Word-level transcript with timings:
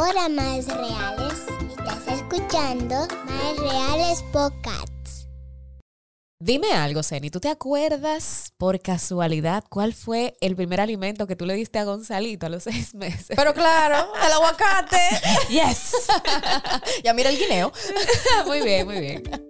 Hola, 0.00 0.28
más 0.28 0.64
reales. 0.68 1.42
Estás 1.76 2.06
escuchando 2.06 3.08
Más 3.24 3.56
Reales 3.58 4.22
Podcasts. 4.32 5.26
Dime 6.38 6.70
algo, 6.70 7.02
Zeni. 7.02 7.30
¿Tú 7.30 7.40
te 7.40 7.48
acuerdas 7.48 8.52
por 8.58 8.80
casualidad 8.80 9.64
cuál 9.68 9.92
fue 9.92 10.36
el 10.40 10.54
primer 10.54 10.80
alimento 10.80 11.26
que 11.26 11.34
tú 11.34 11.46
le 11.46 11.54
diste 11.54 11.80
a 11.80 11.84
Gonzalito 11.84 12.46
a 12.46 12.48
los 12.48 12.62
seis 12.62 12.94
meses? 12.94 13.34
Pero 13.34 13.52
claro, 13.54 14.12
el 14.24 14.32
aguacate. 14.34 15.02
yes. 15.48 15.94
ya 17.02 17.12
mira 17.12 17.30
el 17.30 17.36
guineo. 17.36 17.72
muy 18.46 18.60
bien, 18.62 18.86
muy 18.86 19.00
bien. 19.00 19.47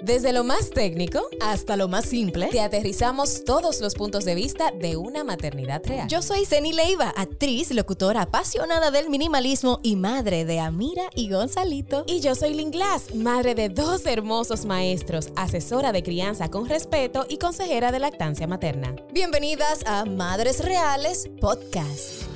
Desde 0.00 0.32
lo 0.32 0.44
más 0.44 0.70
técnico 0.70 1.28
hasta 1.40 1.76
lo 1.76 1.88
más 1.88 2.04
simple, 2.04 2.46
te 2.46 2.60
aterrizamos 2.60 3.44
todos 3.44 3.80
los 3.80 3.94
puntos 3.94 4.24
de 4.24 4.36
vista 4.36 4.70
de 4.70 4.96
una 4.96 5.24
maternidad 5.24 5.82
real. 5.84 6.06
Yo 6.08 6.22
soy 6.22 6.44
Zeni 6.44 6.72
Leiva, 6.72 7.12
actriz, 7.16 7.72
locutora, 7.72 8.22
apasionada 8.22 8.92
del 8.92 9.10
minimalismo 9.10 9.80
y 9.82 9.96
madre 9.96 10.44
de 10.44 10.60
Amira 10.60 11.10
y 11.16 11.28
Gonzalito. 11.30 12.04
Y 12.06 12.20
yo 12.20 12.36
soy 12.36 12.54
Lynn 12.54 12.70
Glass, 12.70 13.12
madre 13.12 13.56
de 13.56 13.70
dos 13.70 14.06
hermosos 14.06 14.66
maestros, 14.66 15.30
asesora 15.34 15.90
de 15.90 16.04
crianza 16.04 16.48
con 16.48 16.68
respeto 16.68 17.26
y 17.28 17.38
consejera 17.38 17.90
de 17.90 17.98
lactancia 17.98 18.46
materna. 18.46 18.94
Bienvenidas 19.12 19.82
a 19.84 20.04
Madres 20.04 20.64
Reales 20.64 21.28
Podcast. 21.40 22.28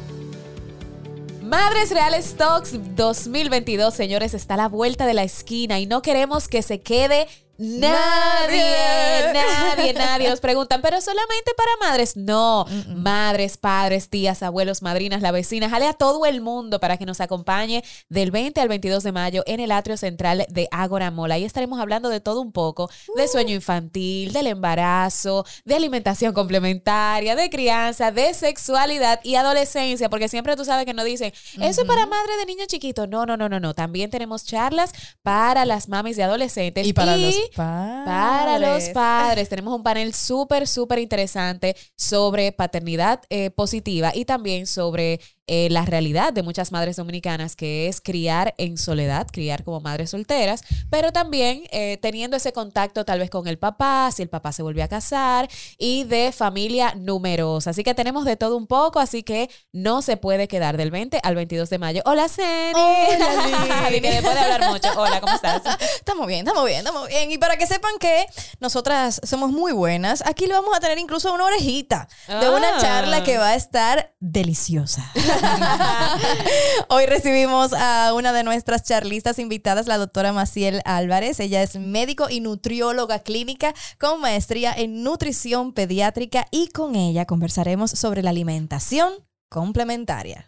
Madres 1.53 1.91
Reales 1.91 2.35
Talks 2.39 2.97
2022, 2.97 3.93
señores, 3.93 4.33
está 4.33 4.55
a 4.55 4.57
la 4.57 4.69
vuelta 4.69 5.07
de 5.07 5.13
la 5.13 5.23
esquina 5.23 5.79
y 5.81 5.87
no 5.87 6.01
queremos 6.01 6.49
que 6.49 6.63
se 6.63 6.81
quede 6.81 7.29
Nadie, 7.63 9.33
nadie, 9.33 9.95
nadie. 9.95 10.29
Nos 10.29 10.41
preguntan, 10.41 10.83
pero 10.83 11.01
solamente 11.01 11.53
para 11.57 11.71
madres. 11.89 12.17
No, 12.17 12.67
madres, 12.89 13.57
padres, 13.57 14.09
tías, 14.09 14.43
abuelos, 14.43 14.83
madrinas, 14.83 15.23
la 15.23 15.31
vecina. 15.31 15.71
Jale 15.71 15.87
a 15.87 15.93
todo 15.93 16.27
el 16.27 16.41
mundo 16.41 16.81
para 16.81 16.97
que 16.97 17.07
nos 17.07 17.21
acompañe 17.21 17.85
del 18.09 18.33
20 18.33 18.61
al 18.61 18.69
22 18.69 19.05
de 19.05 19.13
mayo 19.13 19.45
en 19.47 19.61
el 19.61 19.71
atrio 19.71 19.97
central 19.97 20.45
de 20.49 20.67
Ágora 20.73 21.13
Mola. 21.13 21.37
Ahí 21.37 21.45
estaremos 21.45 21.79
hablando 21.79 22.09
de 22.09 22.21
todo 22.21 22.41
un 22.41 22.51
poco: 22.51 22.91
de 23.15 23.29
sueño 23.29 23.55
infantil, 23.55 24.33
del 24.33 24.49
embarazo, 24.49 25.47
de 25.65 25.77
alimentación 25.77 26.33
complementaria, 26.33 27.37
de 27.37 27.49
crianza, 27.49 28.11
de 28.11 28.35
sexualidad 28.35 29.21
y 29.23 29.37
adolescencia. 29.37 30.11
Porque 30.11 30.29
siempre 30.29 30.57
tú 30.57 30.65
sabes 30.65 30.85
que 30.85 30.95
nos 30.95 31.05
dicen, 31.05 31.33
eso 31.61 31.83
es 31.83 31.87
para 31.87 32.07
madre 32.07 32.37
de 32.39 32.47
niños 32.47 32.67
chiquitos. 32.67 33.09
No, 33.09 33.25
no, 33.25 33.37
no, 33.37 33.49
no, 33.49 33.61
no. 33.61 33.73
También 33.73 34.11
tenemos 34.11 34.45
charlas 34.45 34.93
para 35.23 35.65
las 35.65 35.89
mamis 35.89 36.17
de 36.17 36.25
adolescentes. 36.25 36.87
Y 36.87 36.93
para 36.93 37.17
los 37.17 37.52
para 37.55 38.59
los 38.59 38.89
padres. 38.91 39.49
Tenemos 39.49 39.75
un 39.75 39.83
panel 39.83 40.15
súper, 40.15 40.67
súper 40.67 40.99
interesante 40.99 41.77
sobre 41.97 42.53
paternidad 42.53 43.21
eh, 43.31 43.51
positiva 43.51 44.13
y 44.15 44.25
también 44.25 44.67
sobre 44.67 45.21
eh, 45.55 45.69
la 45.71 45.85
realidad 45.85 46.33
de 46.33 46.43
muchas 46.43 46.73
madres 46.73 46.97
dominicanas, 46.97 47.57
que 47.57 47.87
es 47.87 48.01
criar 48.01 48.55
en 48.57 48.79
soledad, 48.79 49.27
criar 49.31 49.65
como 49.65 49.81
madres 49.81 50.09
solteras, 50.09 50.63
pero 50.89 51.13
también 51.13 51.65
eh, 51.73 51.99
teniendo 52.01 52.39
ese 52.39 52.55
contacto 52.55 53.05
tal 53.05 53.19
vez 53.19 53.29
con 53.29 53.47
el 53.47 53.59
papá, 53.59 54.09
si 54.17 54.23
el 54.23 54.31
papá 54.31 54.53
se 54.53 54.63
volvió 54.63 54.83
a 54.83 54.89
casar, 54.89 55.51
y 55.77 56.05
de 56.05 56.33
familia 56.33 56.95
numerosa. 56.97 57.69
Así 57.69 57.85
que 57.85 57.93
tenemos 57.95 58.25
de 58.25 58.39
todo 58.39 58.57
un 58.57 58.67
poco, 58.67 58.99
así 58.99 59.23
que 59.23 59.51
no 59.73 60.01
se 60.01 60.17
puede 60.17 60.49
quedar 60.49 60.79
del 60.79 60.91
20 60.91 61.21
al 61.23 61.35
22 61.35 61.69
de 61.69 61.79
mayo. 61.79 62.03
Hola, 62.07 62.31
Ceni. 62.31 62.73
Hola, 62.75 63.91
después 63.91 64.35
de 64.35 64.41
hablar 64.41 64.71
mucho. 64.71 64.89
Hola, 64.97 65.21
¿cómo 65.21 65.35
estás? 65.35 65.61
Estamos 65.97 66.27
bien, 66.27 66.47
estamos 66.47 66.65
bien, 66.65 66.79
estamos 66.79 67.09
bien. 67.09 67.31
Y 67.31 67.37
para 67.37 67.59
que 67.59 67.67
sepan 67.67 67.93
que 68.01 68.25
nosotras 68.61 69.21
somos 69.23 69.51
muy 69.51 69.73
buenas, 69.73 70.23
aquí 70.25 70.47
le 70.47 70.55
vamos 70.55 70.75
a 70.75 70.81
tener 70.81 70.97
incluso 70.99 71.31
una 71.35 71.45
orejita 71.45 72.09
de 72.27 72.49
una 72.49 72.77
Ah. 72.77 72.79
charla 72.81 73.23
que 73.23 73.37
va 73.37 73.49
a 73.49 73.55
estar 73.55 74.15
deliciosa. 74.19 75.13
Hoy 76.89 77.07
recibimos 77.07 77.73
a 77.73 78.13
una 78.15 78.33
de 78.33 78.45
nuestras 78.45 78.83
charlistas 78.83 79.39
invitadas, 79.39 79.87
la 79.87 79.99
doctora 79.99 80.33
Maciel 80.33 80.81
Álvarez. 80.85 81.41
Ella 81.41 81.63
es 81.63 81.77
médico 81.77 82.29
y 82.31 82.41
nutrióloga 82.41 83.21
clínica 83.21 83.75
con 83.99 84.21
maestría 84.21 84.73
en 84.73 85.03
nutrición 85.03 85.73
pediátrica 85.73 86.47
y 86.51 86.69
con 86.69 86.97
ella 86.97 87.27
conversaremos 87.27 87.91
sobre 87.91 88.23
la 88.23 88.31
alimentación 88.31 89.13
complementaria. 89.49 90.47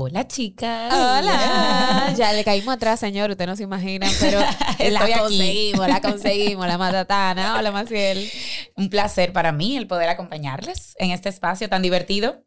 Hola, 0.00 0.28
chicas. 0.28 0.94
Hola. 0.94 2.04
Ya 2.16 2.32
le 2.32 2.42
caímos 2.44 2.74
atrás, 2.74 3.00
señor. 3.00 3.30
Usted 3.30 3.46
no 3.46 3.56
se 3.56 3.64
imagina, 3.64 4.08
pero 4.20 4.40
la 4.90 5.00
aquí. 5.02 5.12
conseguimos, 5.18 5.88
la 5.88 6.00
conseguimos, 6.00 6.66
la 6.66 6.78
matatana. 6.78 7.56
Hola, 7.58 7.72
Maciel. 7.72 8.30
Un 8.76 8.90
placer 8.90 9.32
para 9.32 9.50
mí 9.52 9.76
el 9.76 9.86
poder 9.88 10.08
acompañarles 10.08 10.94
en 10.98 11.10
este 11.10 11.28
espacio 11.28 11.68
tan 11.68 11.82
divertido. 11.82 12.42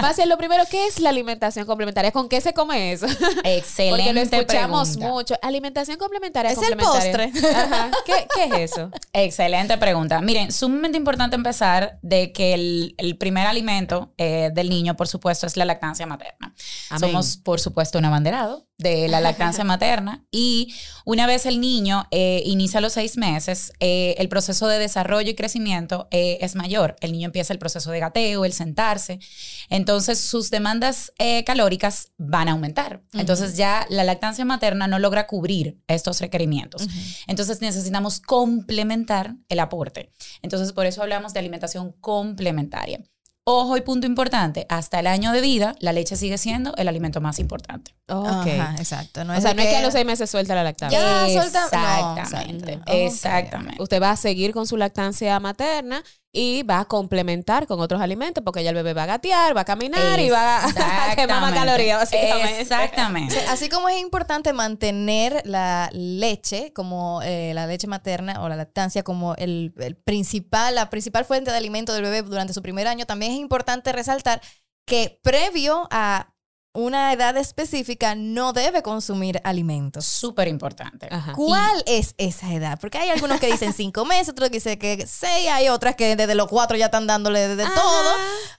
Maciel, 0.00 0.28
lo 0.28 0.36
primero, 0.38 0.64
¿qué 0.70 0.86
es 0.86 0.98
la 1.00 1.10
alimentación 1.10 1.66
complementaria? 1.66 2.10
¿Con 2.10 2.28
qué 2.28 2.40
se 2.40 2.52
come 2.52 2.92
eso? 2.92 3.06
Excelente. 3.44 3.90
Porque 3.90 4.12
lo 4.12 4.20
escuchamos 4.20 4.88
pregunta. 4.90 5.08
mucho. 5.14 5.34
Alimentación 5.42 5.98
complementaria. 5.98 6.50
Es 6.50 6.58
el 6.58 6.76
complementaria. 6.76 7.30
postre. 7.32 7.50
Ajá. 7.56 7.90
¿Qué, 8.04 8.26
qué 8.34 8.44
es 8.64 8.72
eso? 8.72 8.90
Excelente 9.12 9.78
pregunta. 9.78 10.20
Miren, 10.20 10.50
sumamente 10.52 10.98
importante 10.98 11.36
empezar 11.36 11.98
de 12.02 12.32
que 12.32 12.54
el, 12.54 12.94
el 12.98 13.16
primer 13.16 13.46
alimento 13.46 14.12
eh, 14.18 14.50
del 14.52 14.68
niño, 14.68 14.96
por 14.96 15.06
supuesto, 15.06 15.46
es 15.46 15.56
la 15.56 15.64
lactancia 15.64 16.06
materna. 16.06 16.39
Amén. 16.40 17.10
Somos, 17.10 17.36
por 17.36 17.60
supuesto, 17.60 17.98
un 17.98 18.04
abanderado 18.04 18.66
de 18.78 19.08
la 19.08 19.20
lactancia 19.20 19.62
materna 19.62 20.24
y 20.30 20.74
una 21.04 21.26
vez 21.26 21.46
el 21.46 21.60
niño 21.60 22.06
eh, 22.10 22.42
inicia 22.46 22.80
los 22.80 22.94
seis 22.94 23.16
meses, 23.16 23.72
eh, 23.80 24.14
el 24.18 24.28
proceso 24.28 24.66
de 24.66 24.78
desarrollo 24.78 25.30
y 25.30 25.34
crecimiento 25.34 26.08
eh, 26.10 26.38
es 26.40 26.56
mayor. 26.56 26.96
El 27.00 27.12
niño 27.12 27.26
empieza 27.26 27.52
el 27.52 27.58
proceso 27.58 27.90
de 27.90 28.00
gateo, 28.00 28.44
el 28.44 28.52
sentarse. 28.52 29.20
Entonces, 29.68 30.20
sus 30.20 30.50
demandas 30.50 31.12
calóricas 31.46 32.12
van 32.16 32.48
a 32.48 32.52
aumentar. 32.52 33.02
Entonces, 33.12 33.56
ya 33.56 33.86
la 33.88 34.04
lactancia 34.04 34.44
materna 34.44 34.88
no 34.88 34.98
logra 34.98 35.26
cubrir 35.26 35.78
estos 35.86 36.20
requerimientos. 36.20 36.86
Entonces, 37.26 37.60
necesitamos 37.60 38.20
complementar 38.20 39.36
el 39.48 39.60
aporte. 39.60 40.12
Entonces, 40.42 40.72
por 40.72 40.86
eso 40.86 41.02
hablamos 41.02 41.32
de 41.32 41.40
alimentación 41.40 41.92
complementaria. 42.00 43.00
Ojo 43.46 43.76
y 43.76 43.80
punto 43.80 44.06
importante, 44.06 44.66
hasta 44.68 45.00
el 45.00 45.06
año 45.06 45.32
de 45.32 45.40
vida, 45.40 45.74
la 45.80 45.92
leche 45.92 46.14
sigue 46.16 46.36
siendo 46.38 46.74
el 46.76 46.88
alimento 46.88 47.20
más 47.20 47.38
importante. 47.38 47.94
Ok. 48.08 48.26
Ajá, 48.46 48.74
exacto. 48.78 49.24
No 49.24 49.32
o 49.36 49.40
sea, 49.40 49.54
no 49.54 49.62
es 49.62 49.68
que 49.68 49.76
a 49.76 49.82
los 49.82 49.92
seis 49.92 50.04
meses 50.04 50.30
suelta 50.30 50.54
la 50.54 50.62
lactancia. 50.62 51.00
Ya, 51.00 51.40
suelta- 51.40 51.60
no, 51.72 52.16
Exactamente. 52.20 52.72
exacto. 52.74 52.92
Ok. 52.92 52.96
Exactamente. 52.98 53.82
Usted 53.82 54.02
va 54.02 54.10
a 54.10 54.16
seguir 54.16 54.52
con 54.52 54.66
su 54.66 54.76
lactancia 54.76 55.40
materna 55.40 56.02
y 56.32 56.62
va 56.62 56.80
a 56.80 56.84
complementar 56.84 57.66
con 57.66 57.80
otros 57.80 58.00
alimentos 58.00 58.44
porque 58.44 58.62
ya 58.62 58.70
el 58.70 58.76
bebé 58.76 58.94
va 58.94 59.02
a 59.02 59.06
gatear, 59.06 59.56
va 59.56 59.62
a 59.62 59.64
caminar 59.64 60.20
y 60.20 60.30
va 60.30 60.58
a 60.64 60.68
quemar 60.68 60.78
más 60.92 61.08
Exactamente. 61.10 61.54
calorías, 61.58 61.98
básicamente. 61.98 62.60
Exactamente. 62.60 63.34
Sí, 63.34 63.46
Así 63.48 63.68
como 63.68 63.88
es 63.88 64.00
importante 64.00 64.52
mantener 64.52 65.42
la 65.44 65.90
leche, 65.92 66.72
como 66.72 67.20
eh, 67.22 67.52
la 67.54 67.66
leche 67.66 67.88
materna 67.88 68.42
o 68.42 68.48
la 68.48 68.56
lactancia, 68.56 69.02
como 69.02 69.34
el, 69.36 69.74
el 69.78 69.96
principal, 69.96 70.76
la 70.76 70.88
principal 70.88 71.24
fuente 71.24 71.50
de 71.50 71.56
alimento 71.56 71.92
del 71.92 72.02
bebé 72.02 72.22
durante 72.22 72.52
su 72.52 72.62
primer 72.62 72.86
año, 72.86 73.06
también 73.06 73.32
es 73.32 73.38
importante 73.38 73.92
resaltar 73.92 74.40
que 74.86 75.18
previo 75.22 75.88
a 75.90 76.29
una 76.72 77.12
edad 77.12 77.36
específica 77.36 78.14
no 78.14 78.52
debe 78.52 78.82
consumir 78.82 79.40
alimentos. 79.42 80.04
Súper 80.06 80.46
importante. 80.46 81.08
Ajá. 81.10 81.32
¿Cuál 81.32 81.82
es 81.86 82.14
esa 82.16 82.52
edad? 82.54 82.78
Porque 82.80 82.98
hay 82.98 83.08
algunos 83.10 83.40
que 83.40 83.50
dicen 83.50 83.72
cinco 83.76 84.04
meses, 84.04 84.28
otros 84.28 84.50
que 84.50 84.58
dicen 84.58 84.78
que 84.78 85.04
seis, 85.06 85.48
hay 85.50 85.68
otras 85.68 85.96
que 85.96 86.14
desde 86.14 86.34
los 86.36 86.46
cuatro 86.48 86.76
ya 86.76 86.84
están 86.86 87.06
dándole 87.08 87.48
de, 87.56 87.64
todo. 87.64 88.14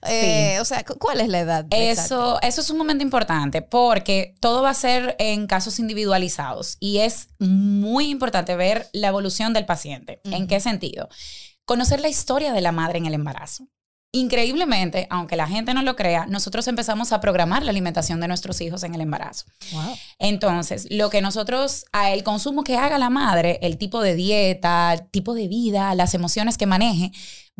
Eh, 0.08 0.58
O 0.60 0.64
sea, 0.66 0.84
cu- 0.84 0.98
¿cuál 0.98 1.20
es 1.22 1.28
la 1.28 1.40
edad? 1.40 1.66
exacta? 1.70 2.02
Eso, 2.04 2.38
eso 2.42 2.60
es 2.60 2.68
un 2.70 2.76
momento 2.78 3.02
importante 3.02 3.62
porque 3.62 4.34
todo 4.40 4.62
va 4.62 4.70
a 4.70 4.74
ser 4.74 5.16
en 5.18 5.46
casos 5.46 5.78
individualizados 5.78 6.76
y 6.80 6.98
es 6.98 7.28
muy 7.38 8.10
importante 8.10 8.56
ver 8.56 8.88
la 8.92 9.08
evolución 9.08 9.52
del 9.54 9.64
paciente. 9.64 10.20
¿En 10.24 10.46
qué 10.46 10.60
sentido? 10.60 11.08
Conocer 11.64 12.00
la 12.00 12.08
historia 12.08 12.52
de 12.52 12.60
la 12.60 12.72
madre 12.72 12.98
en 12.98 13.06
el 13.06 13.14
embarazo. 13.14 13.68
Increíblemente, 14.14 15.06
aunque 15.08 15.36
la 15.36 15.46
gente 15.46 15.72
no 15.72 15.82
lo 15.82 15.96
crea, 15.96 16.26
nosotros 16.26 16.68
empezamos 16.68 17.12
a 17.12 17.20
programar 17.22 17.62
la 17.62 17.70
alimentación 17.70 18.20
de 18.20 18.28
nuestros 18.28 18.60
hijos 18.60 18.82
en 18.82 18.94
el 18.94 19.00
embarazo. 19.00 19.46
Wow. 19.72 19.96
Entonces, 20.18 20.86
lo 20.90 21.08
que 21.08 21.22
nosotros, 21.22 21.86
el 22.12 22.22
consumo 22.22 22.62
que 22.62 22.76
haga 22.76 22.98
la 22.98 23.08
madre, 23.08 23.58
el 23.62 23.78
tipo 23.78 24.02
de 24.02 24.14
dieta, 24.14 24.92
el 24.92 25.08
tipo 25.10 25.32
de 25.32 25.48
vida, 25.48 25.94
las 25.94 26.12
emociones 26.12 26.58
que 26.58 26.66
maneje, 26.66 27.10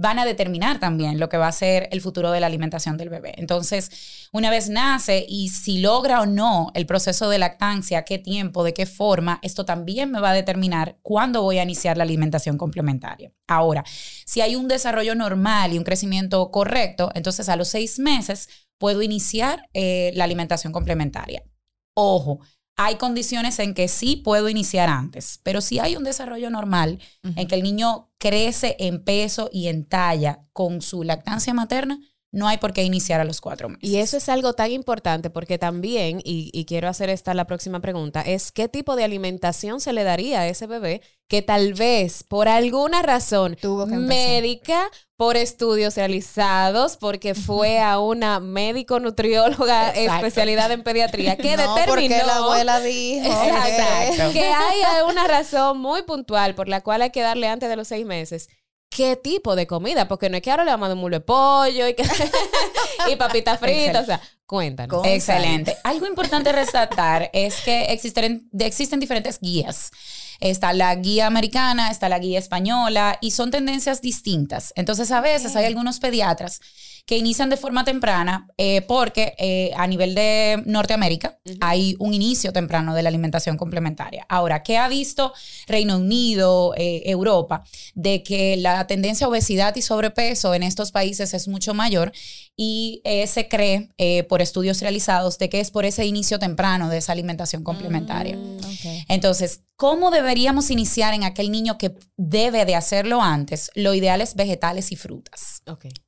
van 0.03 0.19
a 0.19 0.25
determinar 0.25 0.81
también 0.81 1.21
lo 1.21 1.29
que 1.29 1.39
va 1.39 1.47
a 1.47 1.53
ser 1.53 1.89
el 1.93 2.01
futuro 2.01 2.33
de 2.33 2.41
la 2.41 2.49
alimentación 2.49 2.97
del 2.97 3.09
bebé. 3.09 3.35
Entonces, 3.37 4.29
una 4.33 4.51
vez 4.51 4.69
nace 4.69 5.25
y 5.29 5.49
si 5.49 5.79
logra 5.79 6.21
o 6.21 6.27
no 6.27 6.73
el 6.75 6.87
proceso 6.87 7.31
de 7.31 7.39
lactancia, 7.39 8.05
qué 8.05 8.19
tiempo, 8.19 8.65
de 8.65 8.75
qué 8.75 8.85
forma, 8.85 9.39
esto 9.43 9.65
también 9.65 10.11
me 10.11 10.21
va 10.21 10.31
a 10.31 10.35
determinar 10.35 10.99
cuándo 11.03 11.43
voy 11.43 11.59
a 11.59 11.63
iniciar 11.63 11.97
la 11.97 12.03
alimentación 12.03 12.59
complementaria. 12.59 13.33
Ahora, 13.47 13.85
si 14.27 14.41
hay 14.41 14.57
un 14.57 14.67
desarrollo 14.67 15.15
normal 15.15 15.73
y 15.73 15.79
un 15.79 15.85
crecimiento 15.85 16.51
correcto, 16.51 17.11
entonces 17.15 17.49
a 17.49 17.57
los 17.57 17.69
seis 17.69 18.01
meses 18.01 18.49
puedo 18.79 19.03
iniciar 19.03 19.69
eh, 19.73 20.11
la 20.15 20.25
alimentación 20.25 20.73
complementaria. 20.73 21.45
Ojo, 21.95 22.41
hay 22.77 22.97
condiciones 22.97 23.59
en 23.59 23.75
que 23.75 23.89
sí 23.89 24.17
puedo 24.17 24.49
iniciar 24.49 24.89
antes, 24.89 25.41
pero 25.43 25.61
si 25.61 25.79
hay 25.79 25.97
un 25.97 26.05
desarrollo 26.05 26.51
normal 26.51 27.01
en 27.23 27.47
que 27.47 27.55
el 27.55 27.63
niño 27.63 28.11
crece 28.19 28.77
en 28.79 29.05
peso 29.05 29.51
y 29.53 29.69
en 29.69 29.87
talla 29.87 30.47
con 30.53 30.81
su 30.81 31.03
lactancia 31.03 31.55
materna, 31.55 32.01
no 32.33 32.49
hay 32.49 32.57
por 32.57 32.73
qué 32.73 32.83
iniciar 32.83 33.21
a 33.21 33.25
los 33.25 33.41
cuatro 33.41 33.69
meses. 33.69 33.89
Y 33.89 33.99
eso 33.99 34.17
es 34.17 34.29
algo 34.29 34.55
tan 34.55 34.73
importante 34.73 35.31
porque 35.31 35.59
también, 35.59 36.21
y, 36.25 36.51
y 36.53 36.65
quiero 36.65 36.89
hacer 36.89 37.11
esta 37.11 37.35
la 37.35 37.47
próxima 37.47 37.81
pregunta, 37.81 38.23
es 38.23 38.51
qué 38.51 38.69
tipo 38.69 38.97
de 38.97 39.05
alimentación 39.05 39.81
se 39.81 39.93
le 39.93 40.03
daría 40.03 40.41
a 40.41 40.49
ese 40.49 40.67
bebé 40.67 41.03
que 41.29 41.43
tal 41.43 41.75
vez 41.75 42.25
por 42.25 42.49
alguna 42.49 43.03
razón 43.03 43.57
Tuvo 43.61 43.87
que 43.87 43.97
médica, 43.97 44.91
por 45.17 45.37
estudios 45.37 45.97
realizados, 45.97 46.97
porque 46.97 47.35
fue 47.35 47.81
a 47.81 47.99
una 47.99 48.41
médico 48.41 48.99
nutrióloga 48.99 49.91
Exacto. 49.91 50.27
especialidad 50.27 50.71
en 50.73 50.83
pediatría 50.83 51.37
que 51.37 51.57
no, 51.57 51.75
determinó 51.75 51.87
porque 51.87 52.27
la 52.27 52.37
abuela 52.37 52.81
dijo. 52.81 53.27
Exacto. 53.27 54.33
que 54.33 54.45
hay 54.45 54.83
una 55.09 55.27
razón 55.27 55.79
muy 55.79 56.03
puntual 56.03 56.55
por 56.55 56.69
la 56.69 56.81
cual 56.81 57.03
hay 57.03 57.11
que 57.11 57.23
darle 57.23 57.49
antes 57.49 57.69
de 57.69 57.77
los 57.77 57.89
seis 57.89 58.05
meses 58.05 58.49
qué 58.95 59.17
tipo 59.17 59.57
de 59.57 59.67
comida, 59.67 60.07
porque 60.09 60.29
no 60.29 60.37
es 60.37 60.43
que 60.43 60.51
ahora 60.51 60.65
le 60.65 60.71
vamos 60.71 60.87
a 60.87 60.89
dar 60.89 60.97
un 60.97 61.01
mulo 61.01 61.17
de 61.17 61.21
pollo 61.25 61.89
y, 61.89 61.95
que- 61.95 62.05
y 63.13 63.17
papitas 63.17 63.59
fritas, 63.59 64.03
o 64.03 64.07
sea, 64.07 64.21
cuéntanos. 64.47 65.05
Excelente. 65.07 65.77
Algo 65.85 66.07
importante 66.07 66.53
resaltar 66.53 67.31
es 67.33 67.61
que 67.63 67.85
existen, 67.87 68.49
existen 68.59 69.01
diferentes 69.01 69.39
guías. 69.41 69.91
Está 70.41 70.73
la 70.73 70.95
guía 70.97 71.27
americana, 71.29 71.91
está 71.91 72.09
la 72.09 72.19
guía 72.19 72.39
española 72.39 73.17
y 73.21 73.31
son 73.31 73.51
tendencias 73.51 74.01
distintas. 74.03 74.73
Entonces, 74.77 75.11
a 75.13 75.21
veces 75.21 75.55
hay 75.55 75.67
algunos 75.67 76.01
pediatras 76.01 76.61
que 77.05 77.17
inician 77.17 77.51
de 77.51 77.57
forma 77.57 77.85
temprana 77.85 78.47
eh, 78.57 78.83
porque 78.83 79.35
eh, 79.39 79.73
a 79.77 79.87
nivel 79.87 80.15
de 80.15 80.63
Norteamérica 80.67 81.39
hay 81.61 81.97
un 81.99 82.15
inicio 82.15 82.53
temprano 82.53 82.95
de 82.95 83.03
la 83.03 83.09
alimentación 83.09 83.57
complementaria. 83.57 84.25
Ahora, 84.29 84.63
¿qué 84.63 84.79
ha 84.79 84.89
visto 84.89 85.33
Reino 85.67 85.97
Unido, 85.97 86.75
eh, 86.77 87.03
Europa? 87.07 87.65
De 87.95 88.23
que 88.23 88.57
la 88.57 88.87
tendencia 88.87 89.27
a 89.27 89.31
obesidad 89.31 89.75
y 89.75 89.83
sobrepeso 89.83 90.55
en 90.55 90.63
estos 90.63 90.93
países 90.93 91.35
es 91.35 91.49
mucho 91.49 91.75
mayor 91.75 92.13
y 92.57 93.03
se 93.27 93.49
cree 93.49 93.89
por 94.29 94.43
estudios 94.43 94.81
realizados 94.81 95.39
de 95.39 95.49
que 95.49 95.59
es 95.59 95.71
por 95.71 95.87
ese 95.87 96.05
inicio 96.05 96.39
temprano 96.39 96.91
de 96.91 96.99
esa 96.99 97.13
alimentación 97.13 97.65
complementaria. 97.65 98.37
Ok. 98.37 99.05
Entonces, 99.09 99.63
¿cómo 99.77 100.11
deberíamos 100.11 100.71
iniciar 100.71 101.15
en 101.15 101.25
aquel 101.25 101.51
niño 101.51 101.79
que 101.79 101.95
debe 102.17 102.65
de 102.65 102.77
hacerlo 102.77 103.23
antes? 103.23 103.71
Lo 103.75 103.95
ideal 103.95 104.21
es 104.21 104.35
vegetales 104.35 104.93
y 104.93 104.97
frutas. 104.97 105.63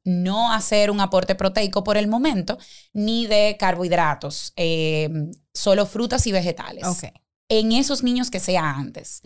No 0.04 0.52
hacer 0.52 0.83
un 0.90 1.00
aporte 1.00 1.34
proteico 1.34 1.84
por 1.84 1.96
el 1.96 2.08
momento, 2.08 2.58
ni 2.92 3.26
de 3.26 3.56
carbohidratos, 3.58 4.52
eh, 4.56 5.08
solo 5.52 5.86
frutas 5.86 6.26
y 6.26 6.32
vegetales. 6.32 6.84
En 7.60 7.72
esos 7.72 8.02
niños 8.02 8.30
que 8.30 8.40
sea 8.40 8.70
antes. 8.70 9.22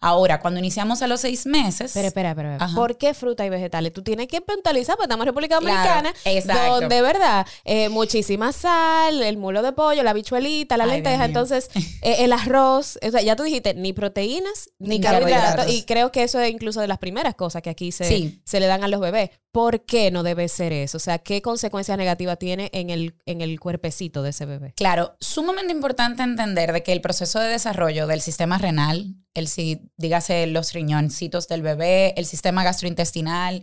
Ahora, 0.00 0.40
cuando 0.40 0.58
iniciamos 0.60 1.02
a 1.02 1.06
los 1.06 1.20
seis 1.20 1.46
meses... 1.46 1.92
Pero 1.94 2.08
espera, 2.08 2.30
espera, 2.30 2.54
espera. 2.54 2.72
¿Por 2.74 2.96
qué 2.96 3.14
fruta 3.14 3.44
y 3.44 3.50
vegetales? 3.50 3.92
Tú 3.92 4.02
tienes 4.02 4.28
que 4.28 4.42
mentalizar, 4.46 4.96
porque 4.96 5.06
estamos 5.06 5.24
en 5.24 5.28
República 5.28 5.58
Claro, 5.58 5.66
Dominicana, 5.76 6.14
exacto. 6.24 6.80
donde, 6.80 7.02
¿verdad? 7.02 7.46
Eh, 7.64 7.88
muchísima 7.88 8.52
sal, 8.52 9.22
el 9.22 9.36
mulo 9.36 9.62
de 9.62 9.72
pollo, 9.72 10.02
la 10.02 10.12
bichuelita, 10.12 10.76
la 10.76 10.84
Ay, 10.84 10.90
lenteja. 10.90 11.24
Entonces, 11.24 11.70
eh, 12.02 12.16
el 12.20 12.32
arroz, 12.32 12.98
o 13.06 13.10
sea, 13.10 13.22
ya 13.22 13.36
tú 13.36 13.42
dijiste, 13.42 13.74
ni 13.74 13.92
proteínas, 13.92 14.70
ni 14.78 14.98
Ni 14.98 15.00
carbohidratos. 15.00 15.42
carbohidratos. 15.48 15.74
Y 15.74 15.82
creo 15.84 16.12
que 16.12 16.22
eso 16.22 16.40
es 16.40 16.50
incluso 16.50 16.80
de 16.80 16.88
las 16.88 16.98
primeras 16.98 17.34
cosas 17.34 17.62
que 17.62 17.70
aquí 17.70 17.92
se, 17.92 18.04
Sí. 18.04 18.40
se 18.44 18.60
le 18.60 18.66
dan 18.66 18.84
a 18.84 18.88
los 18.88 19.00
bebés. 19.00 19.30
¿Por 19.52 19.86
qué 19.86 20.10
no 20.10 20.22
debe 20.22 20.48
ser 20.48 20.74
eso? 20.74 20.98
O 20.98 21.00
sea, 21.00 21.18
¿qué 21.18 21.40
consecuencias 21.40 21.96
negativas 21.96 22.38
tiene 22.38 22.68
en 22.74 22.90
el, 22.90 23.14
en 23.24 23.40
el 23.40 23.58
cuerpecito 23.58 24.22
de 24.22 24.30
ese 24.30 24.44
bebé? 24.44 24.74
Claro, 24.76 25.16
sumamente 25.18 25.72
importante 25.72 26.22
entender 26.22 26.72
de 26.74 26.82
que 26.82 26.92
el 26.92 27.00
proceso 27.00 27.40
de 27.40 27.48
desarrollo 27.48 27.65
del 27.72 28.20
sistema 28.20 28.58
renal, 28.58 29.14
el 29.34 29.48
si- 29.48 29.80
dígase 29.96 30.46
los 30.46 30.72
riñoncitos 30.72 31.48
del 31.48 31.62
bebé, 31.62 32.14
el 32.16 32.26
sistema 32.26 32.64
gastrointestinal, 32.64 33.62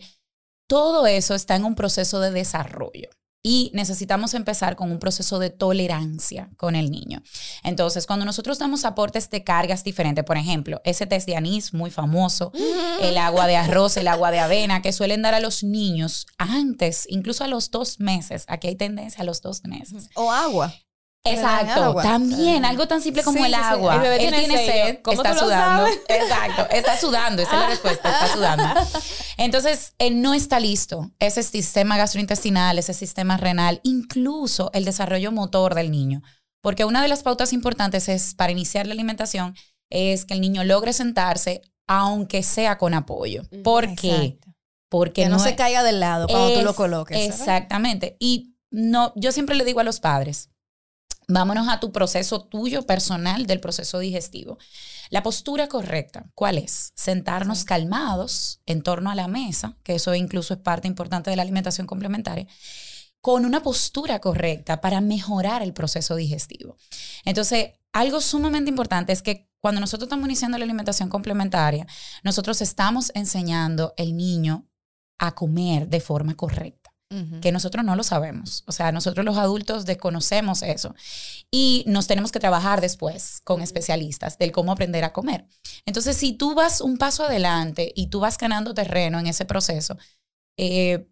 todo 0.68 1.08
eso 1.08 1.36
está 1.36 1.56
en 1.56 1.66
un 1.66 1.76
proceso 1.76 2.20
de 2.20 2.32
desarrollo. 2.32 3.10
Y 3.46 3.72
necesitamos 3.74 4.36
empezar 4.36 4.78
con 4.78 4.90
un 4.90 5.00
proceso 5.00 5.38
de 5.38 5.50
tolerancia 5.50 6.50
con 6.56 6.76
el 6.78 6.90
niño. 6.90 7.22
Entonces, 7.62 8.08
cuando 8.08 8.24
nosotros 8.24 8.58
damos 8.58 8.86
aportes 8.86 9.30
de 9.30 9.44
cargas 9.44 9.84
diferentes, 9.84 10.24
por 10.24 10.38
ejemplo, 10.38 10.80
ese 10.86 11.08
test 11.08 11.28
de 11.28 11.36
anís 11.36 11.74
muy 11.74 11.92
famoso, 11.92 12.54
el 13.02 13.18
agua 13.18 13.46
de 13.48 13.58
arroz, 13.58 13.98
el 13.98 14.08
agua 14.08 14.32
de 14.32 14.40
avena, 14.40 14.82
que 14.82 14.94
suelen 14.94 15.24
dar 15.24 15.34
a 15.34 15.42
los 15.42 15.62
niños 15.62 16.26
antes, 16.38 17.06
incluso 17.10 17.44
a 17.44 17.48
los 17.50 17.70
dos 17.70 18.00
meses. 18.00 18.46
Aquí 18.48 18.70
hay 18.70 18.76
tendencia 18.76 19.24
a 19.24 19.26
los 19.26 19.42
dos 19.42 19.66
meses. 19.66 20.10
O 20.16 20.32
agua. 20.32 20.74
Exacto, 21.25 21.84
agua. 21.84 22.04
también 22.04 22.66
algo 22.66 22.86
tan 22.88 23.02
simple 23.02 23.24
como 23.24 23.38
Sí, 23.40 23.46
el 23.46 23.54
sí, 23.54 23.60
sí. 23.60 23.66
agua. 23.66 23.96
El 23.96 24.02
bebé 24.02 24.28
Él 24.28 24.34
tiene 24.36 24.58
sed, 24.66 25.00
¿Cómo 25.02 25.22
está 25.24 25.38
sudando. 25.40 25.88
Exacto, 26.10 26.68
está 26.70 26.98
sudando, 27.00 27.42
esa 27.42 27.54
es 27.54 27.60
la 27.62 27.68
respuesta, 27.70 28.12
está 28.12 28.34
sudando. 28.34 28.64
Entonces, 29.38 29.94
él 30.00 30.22
no 30.22 30.34
está 30.34 30.60
listo. 30.60 31.12
Ese 31.20 31.42
sistema 31.44 31.96
gastrointestinal, 31.98 32.78
ese 32.78 32.94
sistema 32.94 33.38
renal, 33.38 33.80
incluso 33.84 34.70
el 34.74 34.84
desarrollo 34.84 35.31
motor 35.31 35.75
del 35.75 35.92
niño. 35.92 36.22
Porque 36.62 36.84
una 36.86 37.02
de 37.02 37.08
las 37.08 37.24
pautas 37.24 37.54
importantes 37.54 38.10
es 38.10 38.36
para 38.36 38.52
iniciar 38.52 38.86
la 38.88 38.94
alimentación 38.94 39.56
es 39.90 40.26
que 40.26 40.34
el 40.34 40.42
niño 40.42 40.64
logre 40.66 40.92
sentarse 40.92 41.62
aunque 41.88 42.44
sea 42.44 42.78
con 42.78 42.94
apoyo. 42.94 43.44
¿Por 43.64 43.96
qué? 43.96 44.40
Porque 44.90 45.24
Que 45.24 45.30
no, 45.30 45.40
se 45.40 45.50
es- 45.52 45.56
caiga 45.56 45.84
del 45.84 46.00
lado 46.00 46.28
cuando 46.28 46.54
tú 46.54 46.62
lo 46.64 46.69
es- 46.72 46.76
coloques. 46.76 47.18
¿sabes? 47.18 47.40
Exactamente. 47.40 48.18
Y 48.19 48.56
no, 48.72 49.14
yo 49.16 49.31
siempre 49.31 49.56
le 49.56 49.66
digo 49.66 49.80
a 49.81 49.84
los 49.84 50.00
padres, 50.00 50.50
vámonos 51.28 51.68
a 51.70 51.80
tu 51.80 51.92
proceso 51.92 52.46
tuyo 52.46 52.86
personal 52.86 53.46
del 53.46 53.60
proceso 53.60 54.00
digestivo. 54.00 54.58
La 55.10 55.24
postura 55.24 55.68
correcta, 55.68 56.31
¿cuál 56.36 56.58
es? 56.58 56.92
Sentarnos 56.96 57.66
calmados 57.66 58.62
en 58.66 58.81
torno 58.81 59.12
a 59.12 59.16
la 59.16 59.28
mesa, 59.28 59.78
que 59.84 59.96
eso 59.96 60.14
incluso 60.16 60.54
es 60.54 60.60
parte 60.60 60.88
importante 60.88 61.30
de 61.30 61.36
la 61.36 61.42
alimentación 61.42 61.88
complementaria, 61.88 62.48
con 63.22 63.46
una 63.46 63.64
postura 63.64 64.20
correcta 64.20 64.81
para 64.81 65.02
mejorar 65.02 65.62
el 65.62 65.74
proceso 65.74 66.16
digestivo. 66.16 66.78
Entonces, 67.26 67.72
algo 67.94 68.22
sumamente 68.22 68.69
importante 68.69 69.14
es 69.14 69.22
que 69.22 69.50
cuando 69.60 69.80
nosotros 69.80 70.08
estamos 70.08 70.26
iniciando 70.26 70.58
la 70.58 70.66
alimentación 70.66 71.08
complementaria, 71.08 71.88
nosotros 72.24 72.62
estamos 72.62 73.12
enseñando 73.16 73.94
el 73.96 74.18
niño 74.18 74.68
a 75.19 75.36
comer 75.36 75.88
de 75.88 76.02
forma 76.02 76.36
correcta 76.36 76.82
Que 77.42 77.51
nosotros 77.51 77.86
no 77.86 77.95
lo 77.95 78.04
sabemos. 78.04 78.63
O 78.65 78.71
sea, 78.71 78.92
nosotros 78.92 79.25
los 79.25 79.38
adultos 79.38 79.86
desconocemos 79.86 80.63
eso 80.63 80.95
y 81.51 81.83
nos 81.88 82.07
tenemos 82.07 82.31
que 82.31 82.39
trabajar 82.39 82.81
después 82.81 83.42
con 83.44 83.62
especialistas 83.62 84.38
del 84.38 84.51
cómo 84.51 84.71
aprender 84.71 85.04
a 85.04 85.13
comer. 85.13 85.45
Entonces, 85.86 86.18
si 86.18 86.33
tú 86.33 86.56
vas 86.56 86.81
un 86.81 86.98
paso 86.98 87.24
adelante 87.24 87.92
y 87.95 88.07
tú 88.07 88.19
vas 88.19 88.38
ganando 88.38 88.74
terreno 88.74 89.19
en 89.19 89.27
ese 89.27 89.45
proceso, 89.45 89.98
eh, 90.57 91.07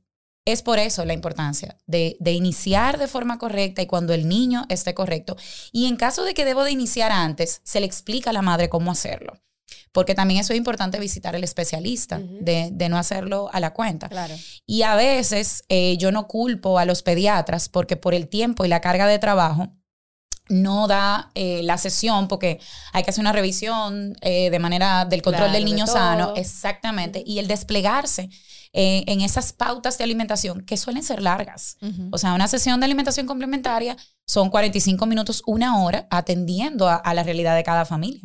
es 0.46 0.64
por 0.64 0.80
eso 0.80 1.06
la 1.06 1.14
importancia 1.14 1.78
de, 1.86 2.18
de 2.20 2.32
iniciar 2.32 2.98
de 2.98 3.08
forma 3.08 3.38
correcta 3.38 3.82
y 3.82 3.88
cuando 3.88 4.14
el 4.14 4.28
niño 4.28 4.66
esté 4.70 4.94
correcto. 4.94 5.36
Y 5.72 5.86
en 5.86 5.98
caso 5.98 6.24
de 6.24 6.34
que 6.34 6.46
debo 6.46 6.64
de 6.64 6.72
iniciar 6.72 7.12
antes, 7.12 7.62
se 7.64 7.80
le 7.80 7.86
explica 7.86 8.32
a 8.32 8.34
la 8.34 8.42
madre 8.42 8.70
cómo 8.70 8.92
hacerlo. 8.92 9.40
Porque 9.92 10.16
también 10.16 10.40
eso 10.40 10.54
es 10.54 10.58
importante 10.58 11.00
visitar 11.00 11.36
al 11.36 11.44
especialista, 11.44 12.18
de, 12.20 12.70
de 12.72 12.90
no 12.90 12.98
hacerlo 12.98 13.50
a 13.52 13.60
la 13.60 13.74
cuenta. 13.74 14.08
Claro. 14.08 14.36
Y 14.66 14.84
a 14.84 14.96
veces 14.96 15.64
eh, 15.68 15.98
yo 15.98 16.12
no 16.12 16.28
culpo 16.28 16.80
a 16.80 16.86
los 16.86 17.04
pediatras 17.04 17.68
porque 17.68 17.98
por 17.98 18.14
el 18.14 18.30
tiempo 18.30 18.64
y 18.64 18.70
la 18.70 18.80
carga 18.80 19.06
de 19.08 19.20
trabajo 19.20 19.68
no 20.52 20.88
da 20.88 21.32
eh, 21.36 21.62
la 21.64 21.78
sesión 21.78 22.28
porque 22.28 22.60
hay 22.94 23.04
que 23.04 23.10
hacer 23.10 23.22
una 23.22 23.32
revisión 23.32 24.16
eh, 24.22 24.50
de 24.50 24.60
manera 24.60 25.06
del 25.06 25.22
control 25.22 25.46
Claro, 25.46 25.54
del 25.54 25.66
de 25.66 25.72
niño 25.72 25.88
sano, 25.88 26.34
exactamente, 26.36 27.24
y 27.26 27.40
el 27.40 27.48
desplegarse 27.48 28.30
eh, 28.74 29.04
en 29.08 29.22
esas 29.22 29.52
pautas 29.54 29.98
de 29.98 30.04
alimentación 30.04 30.62
que 30.66 30.78
suelen 30.78 31.04
ser 31.04 31.22
largas. 31.22 31.78
Ujú. 31.82 32.10
O 32.12 32.18
sea, 32.18 32.34
una 32.34 32.48
sesión 32.48 32.80
de 32.80 32.86
alimentación 32.86 33.28
complementaria 33.28 33.98
son 34.26 34.50
45 34.50 35.06
minutos, 35.06 35.44
una 35.46 35.84
hora, 35.84 36.08
atendiendo 36.10 36.88
a, 36.88 36.96
a 36.96 37.14
la 37.14 37.24
realidad 37.24 37.56
de 37.56 37.64
cada 37.64 37.86
familia. 37.86 38.22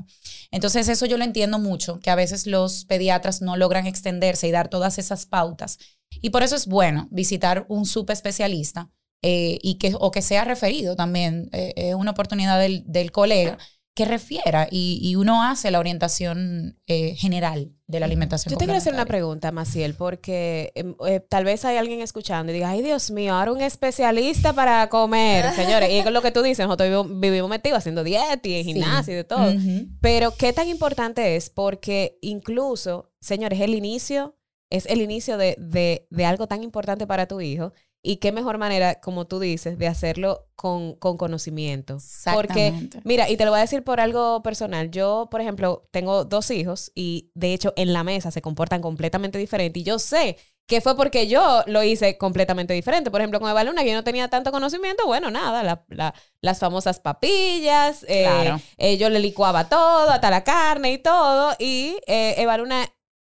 Entonces, 0.52 0.88
eso 0.88 1.06
yo 1.06 1.18
lo 1.18 1.24
entiendo 1.24 1.58
mucho, 1.58 1.98
que 1.98 2.10
a 2.10 2.14
veces 2.14 2.46
los 2.46 2.84
pediatras 2.84 3.42
no 3.42 3.56
logran 3.56 3.86
extenderse 3.86 4.46
y 4.46 4.52
dar 4.52 4.68
todas 4.68 4.98
esas 4.98 5.26
pautas. 5.26 5.78
Y 6.22 6.30
por 6.30 6.42
eso 6.44 6.54
es 6.54 6.66
bueno 6.66 7.08
visitar 7.10 7.66
un 7.68 7.84
subespecialista 7.84 8.88
eh, 9.22 9.58
y 9.62 9.74
que, 9.78 9.94
o 9.98 10.10
que 10.12 10.22
sea 10.22 10.44
referido 10.44 10.94
también. 10.94 11.48
eh, 11.52 11.72
Es 11.76 11.94
una 11.94 12.12
oportunidad 12.12 12.60
del, 12.60 12.84
del 12.86 13.10
colega 13.10 13.58
que 13.96 14.04
refiera 14.04 14.68
y, 14.70 15.00
y 15.02 15.16
uno 15.16 15.42
hace 15.42 15.70
la 15.72 15.80
orientación 15.80 16.78
eh, 16.86 17.14
general 17.16 17.72
de 17.88 17.98
la 17.98 18.06
alimentación. 18.06 18.52
Yo 18.52 18.58
te 18.58 18.64
quiero 18.66 18.76
hacer 18.78 18.92
una 18.94 19.06
pregunta, 19.06 19.50
Maciel, 19.52 19.94
porque 19.94 20.70
em, 20.74 20.94
eh, 21.06 21.20
tal 21.20 21.44
vez 21.44 21.64
hay 21.64 21.76
alguien 21.78 22.00
escuchando 22.02 22.52
y 22.52 22.54
diga, 22.54 22.68
ay 22.70 22.82
Dios 22.82 23.10
mío, 23.10 23.34
ahora 23.34 23.52
un 23.52 23.60
especialista 23.62 24.52
para 24.52 24.88
comer, 24.88 25.50
señores. 25.56 25.90
Y 25.90 25.96
es 25.98 26.10
lo 26.10 26.20
que 26.22 26.30
tú 26.30 26.42
dices, 26.42 26.66
nosotros 26.66 27.06
vivimos, 27.18 27.48
metidos 27.48 27.78
haciendo 27.78 28.04
dieta 28.04 28.40
y 28.48 28.54
en 28.56 28.64
Sí. 28.64 28.72
gimnasio 28.74 29.14
y 29.14 29.16
de 29.16 29.24
todo. 29.24 29.52
Pero 30.00 30.32
qué 30.36 30.52
tan 30.52 30.68
importante 30.68 31.36
es, 31.36 31.48
porque 31.50 32.18
incluso, 32.20 33.10
señores, 33.20 33.60
el 33.60 33.74
inicio 33.74 34.36
es 34.70 34.84
el 34.86 35.00
inicio 35.00 35.38
de, 35.38 35.56
de- 35.58 36.06
de 36.10 36.24
algo 36.26 36.46
tan 36.48 36.62
importante 36.62 37.06
para 37.06 37.26
tu 37.26 37.40
hijo. 37.40 37.72
Y 38.08 38.18
qué 38.18 38.30
mejor 38.32 38.58
manera, 38.58 39.00
como 39.00 39.26
tú 39.26 39.40
dices, 39.40 39.78
de 39.78 39.88
hacerlo 39.88 40.46
con, 40.54 40.94
con 40.94 41.16
conocimiento. 41.16 41.98
Porque 42.32 42.68
Exactamente. 42.68 43.00
Mira, 43.04 43.28
y 43.28 43.36
te 43.36 43.44
lo 43.44 43.50
voy 43.50 43.58
a 43.58 43.62
decir 43.62 43.82
por 43.82 44.00
algo 44.00 44.42
personal. 44.42 44.90
Yo, 44.90 45.28
por 45.30 45.40
ejemplo, 45.40 45.88
tengo 45.90 46.24
dos 46.24 46.50
hijos 46.50 46.92
y 46.94 47.30
de 47.34 47.52
hecho 47.54 47.72
en 47.76 47.92
la 47.92 48.04
mesa 48.04 48.30
se 48.30 48.42
comportan 48.42 48.80
completamente 48.80 49.38
diferente. 49.38 49.80
Y 49.80 49.82
yo 49.82 49.98
sé 49.98 50.36
que 50.68 50.80
fue 50.80 50.96
porque 50.96 51.28
yo 51.28 51.62
lo 51.66 51.82
hice 51.84 52.18
completamente 52.18 52.74
diferente. 52.74 53.10
Por 53.10 53.20
ejemplo, 53.20 53.38
con 53.38 53.48
Eva 53.50 53.62
Luna, 53.62 53.82
que 53.84 53.90
yo 53.90 53.94
no 53.94 54.02
tenía 54.04 54.28
tanto 54.28 54.50
conocimiento, 54.50 55.06
bueno, 55.06 55.30
nada, 55.30 55.62
la- 55.62 55.84
la- 55.88 56.14
las 56.40 56.58
famosas 56.58 56.98
papillas, 56.98 58.04
eh, 58.08 58.22
Claro. 58.24 58.60
eh, 58.76 58.96
yo 58.98 59.08
le 59.08 59.20
licuaba 59.20 59.68
todo, 59.68 60.10
hasta 60.10 60.30
la 60.30 60.42
carne 60.42 60.92
y 60.92 60.98
todo, 60.98 61.54
y 61.60 61.96
eh, 62.08 62.34
Eva 62.38 62.56
Luna, 62.58 62.84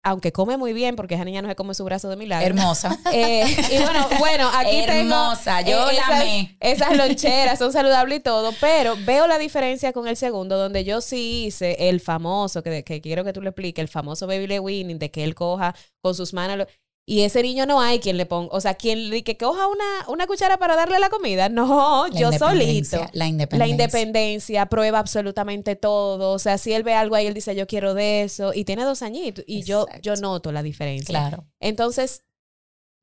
aunque 0.08 0.32
come 0.32 0.56
muy 0.56 0.72
bien, 0.72 0.96
porque 0.96 1.16
esa 1.16 1.26
niña 1.26 1.42
no 1.42 1.50
se 1.50 1.56
come 1.56 1.74
su 1.74 1.84
brazo 1.84 2.08
de 2.08 2.16
milagro. 2.16 2.48
Hermosa. 2.48 2.98
Eh, 3.12 3.46
y 3.72 3.78
bueno, 3.82 4.08
bueno, 4.20 4.50
aquí 4.54 4.78
Hermosa, 4.78 5.64
tengo 5.64 5.80
yo 5.80 5.86
la 5.92 5.92
esas, 5.92 6.22
amé. 6.22 6.58
esas 6.60 6.98
loncheras 6.98 7.58
son 7.58 7.74
saludables 7.74 8.20
y 8.20 8.22
todo, 8.22 8.54
pero 8.62 8.96
veo 9.06 9.28
la 9.28 9.38
diferencia 9.38 9.92
con 9.92 10.08
el 10.08 10.16
segundo, 10.16 10.58
donde 10.58 10.84
yo 10.84 11.02
sí 11.02 11.46
hice 11.48 11.90
el 11.90 12.00
famoso, 12.00 12.62
que, 12.64 12.84
que 12.84 13.02
quiero 13.02 13.24
que 13.24 13.34
tú 13.34 13.42
le 13.42 13.50
expliques, 13.50 13.82
el 13.82 13.88
famoso 13.88 14.28
baby 14.28 14.48
le 14.48 14.60
winning, 14.60 15.00
de 15.00 15.10
que 15.10 15.24
él 15.24 15.36
coja 15.36 15.76
con 16.02 16.16
sus 16.16 16.34
manos. 16.34 16.68
Y 17.10 17.22
ese 17.22 17.42
niño 17.42 17.66
no 17.66 17.80
hay 17.80 18.00
quien 18.00 18.18
le 18.18 18.26
ponga, 18.26 18.50
o 18.52 18.60
sea, 18.60 18.74
quien 18.74 19.10
le 19.10 19.24
que 19.24 19.38
coja 19.38 19.66
una, 19.68 19.86
una 20.10 20.28
cuchara 20.28 20.58
para 20.58 20.76
darle 20.76 21.00
la 21.00 21.10
comida. 21.10 21.48
No, 21.48 22.06
La 22.10 22.20
yo 22.20 22.34
solito. 22.34 22.98
La 23.14 23.28
independencia. 23.28 23.58
La 23.58 23.68
independencia, 23.68 24.66
prueba 24.66 25.00
absolutamente 25.00 25.78
todo. 25.78 26.34
O 26.34 26.38
sea, 26.40 26.58
si 26.58 26.74
él 26.74 26.84
ve 26.84 26.96
algo 26.96 27.16
ahí, 27.16 27.26
él 27.26 27.34
dice, 27.34 27.56
yo 27.56 27.66
quiero 27.66 27.94
de 27.94 28.24
eso. 28.24 28.54
Y 28.54 28.66
tiene 28.66 28.84
dos 28.84 29.04
añitos. 29.04 29.46
Y 29.48 29.64
yo, 29.64 29.86
yo 30.02 30.18
noto 30.18 30.52
la 30.52 30.62
diferencia. 30.62 31.08
Claro. 31.08 31.48
Entonces, 31.62 32.26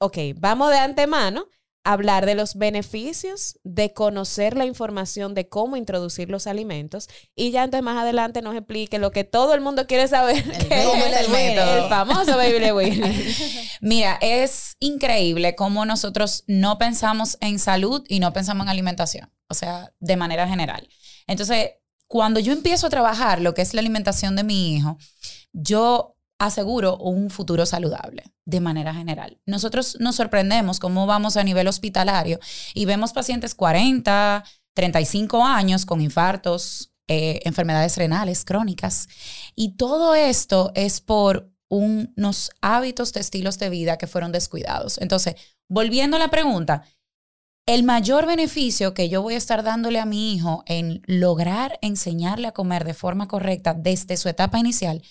ok, 0.00 0.18
vamos 0.36 0.70
de 0.70 0.76
antemano 0.76 1.46
hablar 1.84 2.24
de 2.24 2.34
los 2.34 2.56
beneficios 2.56 3.58
de 3.62 3.92
conocer 3.92 4.56
la 4.56 4.64
información 4.64 5.34
de 5.34 5.48
cómo 5.48 5.76
introducir 5.76 6.30
los 6.30 6.46
alimentos 6.46 7.08
y 7.36 7.50
ya 7.50 7.62
entonces 7.62 7.84
más 7.84 7.98
adelante 7.98 8.40
nos 8.40 8.56
explique 8.56 8.98
lo 8.98 9.10
que 9.12 9.24
todo 9.24 9.54
el 9.54 9.60
mundo 9.60 9.86
quiere 9.86 10.08
saber, 10.08 10.42
que 10.42 10.82
cómo 10.84 11.04
es 11.04 11.16
el 11.20 11.28
método. 11.30 11.84
el 11.84 11.88
famoso 11.90 12.36
baby. 12.36 13.02
Mira, 13.80 14.18
es 14.20 14.76
increíble 14.80 15.54
cómo 15.54 15.84
nosotros 15.84 16.44
no 16.46 16.78
pensamos 16.78 17.36
en 17.40 17.58
salud 17.58 18.02
y 18.08 18.18
no 18.18 18.32
pensamos 18.32 18.64
en 18.64 18.70
alimentación, 18.70 19.30
o 19.48 19.54
sea, 19.54 19.92
de 20.00 20.16
manera 20.16 20.48
general. 20.48 20.88
Entonces, 21.26 21.72
cuando 22.06 22.40
yo 22.40 22.52
empiezo 22.52 22.86
a 22.86 22.90
trabajar 22.90 23.40
lo 23.40 23.54
que 23.54 23.62
es 23.62 23.74
la 23.74 23.80
alimentación 23.80 24.36
de 24.36 24.44
mi 24.44 24.74
hijo, 24.74 24.98
yo 25.52 26.13
aseguro 26.46 26.96
un 26.98 27.30
futuro 27.30 27.66
saludable 27.66 28.24
de 28.44 28.60
manera 28.60 28.94
general. 28.94 29.40
Nosotros 29.46 29.96
nos 30.00 30.16
sorprendemos 30.16 30.78
cómo 30.78 31.06
vamos 31.06 31.36
a 31.36 31.44
nivel 31.44 31.68
hospitalario 31.68 32.38
y 32.74 32.84
vemos 32.84 33.12
pacientes 33.12 33.54
40, 33.54 34.44
35 34.74 35.44
años 35.44 35.86
con 35.86 36.00
infartos, 36.00 36.92
eh, 37.08 37.40
enfermedades 37.44 37.96
renales 37.96 38.44
crónicas 38.44 39.08
y 39.54 39.76
todo 39.76 40.14
esto 40.14 40.72
es 40.74 41.00
por 41.00 41.50
unos 41.68 42.50
hábitos 42.60 43.12
de 43.12 43.20
estilos 43.20 43.58
de 43.58 43.70
vida 43.70 43.96
que 43.96 44.06
fueron 44.06 44.30
descuidados. 44.30 44.98
Entonces, 44.98 45.34
volviendo 45.68 46.16
a 46.16 46.20
la 46.20 46.28
pregunta, 46.28 46.84
el 47.66 47.82
mayor 47.82 48.26
beneficio 48.26 48.92
que 48.92 49.08
yo 49.08 49.22
voy 49.22 49.34
a 49.34 49.38
estar 49.38 49.62
dándole 49.62 49.98
a 49.98 50.04
mi 50.04 50.34
hijo 50.34 50.62
en 50.66 51.02
lograr 51.06 51.78
enseñarle 51.80 52.48
a 52.48 52.52
comer 52.52 52.84
de 52.84 52.92
forma 52.92 53.26
correcta 53.28 53.72
desde 53.72 54.18
su 54.18 54.28
etapa 54.28 54.58
inicial 54.58 55.02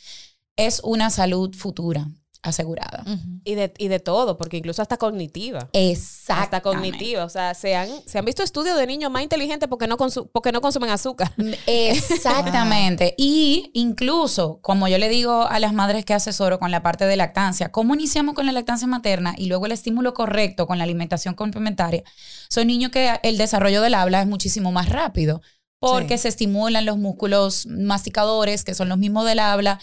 es 0.55 0.81
una 0.83 1.09
salud 1.09 1.53
futura 1.55 2.07
asegurada. 2.45 3.05
Y 3.45 3.55
de, 3.55 3.73
y 3.77 3.87
de 3.87 3.99
todo, 4.01 4.37
porque 4.37 4.57
incluso 4.57 4.81
hasta 4.81 4.97
cognitiva. 4.97 5.69
Exacto. 5.71 6.43
Hasta 6.43 6.61
cognitiva. 6.61 7.23
O 7.23 7.29
sea, 7.29 7.53
se 7.53 7.73
han, 7.73 7.87
se 8.05 8.19
han 8.19 8.25
visto 8.25 8.43
estudios 8.43 8.77
de 8.77 8.85
niños 8.85 9.09
más 9.09 9.23
inteligentes 9.23 9.69
porque 9.69 9.87
no, 9.87 9.95
consu- 9.97 10.29
porque 10.29 10.51
no 10.51 10.59
consumen 10.59 10.89
azúcar. 10.89 11.31
Exactamente. 11.67 13.15
Y 13.25 13.71
incluso, 13.73 14.59
como 14.61 14.87
yo 14.89 14.97
le 14.97 15.07
digo 15.07 15.43
a 15.47 15.59
las 15.59 15.73
madres 15.73 16.03
que 16.03 16.13
asesoro 16.13 16.59
con 16.59 16.71
la 16.71 16.83
parte 16.83 17.05
de 17.05 17.15
lactancia, 17.15 17.71
¿cómo 17.71 17.93
iniciamos 17.93 18.35
con 18.35 18.45
la 18.45 18.51
lactancia 18.51 18.87
materna 18.87 19.35
y 19.37 19.45
luego 19.45 19.65
el 19.65 19.71
estímulo 19.71 20.13
correcto 20.13 20.67
con 20.67 20.77
la 20.77 20.83
alimentación 20.83 21.35
complementaria? 21.35 22.03
Son 22.49 22.67
niños 22.67 22.91
que 22.91 23.19
el 23.23 23.37
desarrollo 23.37 23.81
del 23.81 23.93
habla 23.93 24.21
es 24.21 24.27
muchísimo 24.27 24.71
más 24.73 24.89
rápido 24.89 25.41
porque 25.79 26.17
se 26.17 26.29
estimulan 26.29 26.85
los 26.85 26.97
músculos 26.97 27.65
masticadores, 27.67 28.63
que 28.63 28.73
son 28.73 28.89
los 28.89 28.97
mismos 28.97 29.25
del 29.25 29.39
habla. 29.39 29.79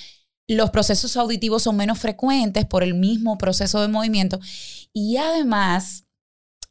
Los 0.52 0.70
procesos 0.70 1.16
auditivos 1.16 1.62
son 1.62 1.76
menos 1.76 2.00
frecuentes 2.00 2.66
por 2.66 2.82
el 2.82 2.94
mismo 2.94 3.38
proceso 3.38 3.80
de 3.80 3.86
movimiento. 3.86 4.40
Y 4.92 5.16
además 5.16 6.06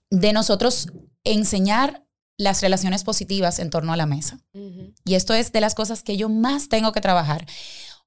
de 0.09 0.33
nosotros 0.33 0.89
enseñar 1.23 2.05
las 2.37 2.61
relaciones 2.61 3.05
positivas 3.05 3.57
en 3.57 3.69
torno 3.69 3.93
a 3.93 3.97
la 3.97 4.05
mesa. 4.05 4.41
Y 5.05 5.15
esto 5.15 5.33
es 5.33 5.53
de 5.53 5.61
las 5.61 5.75
cosas 5.75 6.03
que 6.03 6.17
yo 6.17 6.27
más 6.27 6.67
tengo 6.67 6.91
que 6.91 6.99
trabajar. 6.99 7.45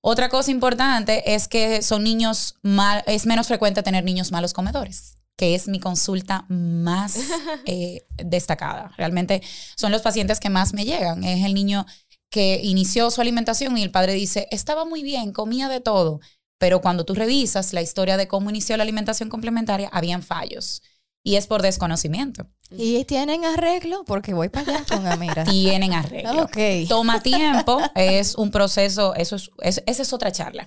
Otra 0.03 0.29
cosa 0.29 0.51
importante 0.51 1.35
es 1.35 1.49
que 1.49 1.81
son 1.81 2.05
niños 2.05 2.57
mal, 2.61 3.03
es 3.07 3.25
menos 3.25 3.47
frecuente 3.47 3.83
tener 3.83 4.05
niños 4.05 4.31
malos 4.31 4.53
comedores, 4.53 5.15
que 5.39 5.55
es 5.55 5.69
mi 5.69 5.81
consulta 5.81 6.45
más 6.51 7.17
eh, 7.65 8.07
destacada. 8.23 8.93
Realmente 8.99 9.41
son 9.75 9.91
los 9.91 10.03
pacientes 10.03 10.39
que 10.39 10.51
más 10.51 10.75
me 10.75 10.85
llegan. 10.85 11.25
Es 11.25 11.47
el 11.47 11.55
niño 11.55 11.87
que 12.33 12.61
inició 12.65 13.11
su 13.13 13.21
alimentación 13.21 13.79
y 13.79 13.83
el 13.85 13.91
padre 13.93 14.15
dice, 14.15 14.49
estaba 14.51 14.85
muy 14.85 15.03
bien, 15.05 15.33
comía 15.33 15.69
de 15.69 15.81
todo, 15.81 16.19
pero 16.59 16.81
cuando 16.81 17.05
tú 17.05 17.15
revisas 17.15 17.73
la 17.73 17.83
historia 17.83 18.17
de 18.17 18.27
cómo 18.27 18.51
inició 18.51 18.77
la 18.77 18.83
alimentación 18.83 19.29
complementaria, 19.29 19.89
habían 19.93 20.23
fallos. 20.23 20.83
Y 21.25 21.37
es 21.37 21.47
por 21.47 21.63
desconocimiento. 21.63 22.49
¿Y 22.71 23.05
tienen 23.05 23.45
arreglo? 23.45 24.03
Porque 24.05 24.35
voy 24.35 24.49
para 24.49 24.73
allá 24.79 24.85
con 24.89 25.07
Amira. 25.07 25.45
Tienen 25.45 25.93
arreglo. 25.93 26.43
Ok. 26.45 26.57
Toma 26.89 27.23
tiempo, 27.23 27.79
es 27.95 28.35
un 28.35 28.51
proceso, 28.51 29.15
eso 29.15 29.37
es, 29.37 29.51
es- 29.61 29.83
esa 29.87 30.03
es 30.03 30.13
otra 30.13 30.33
charla. 30.33 30.67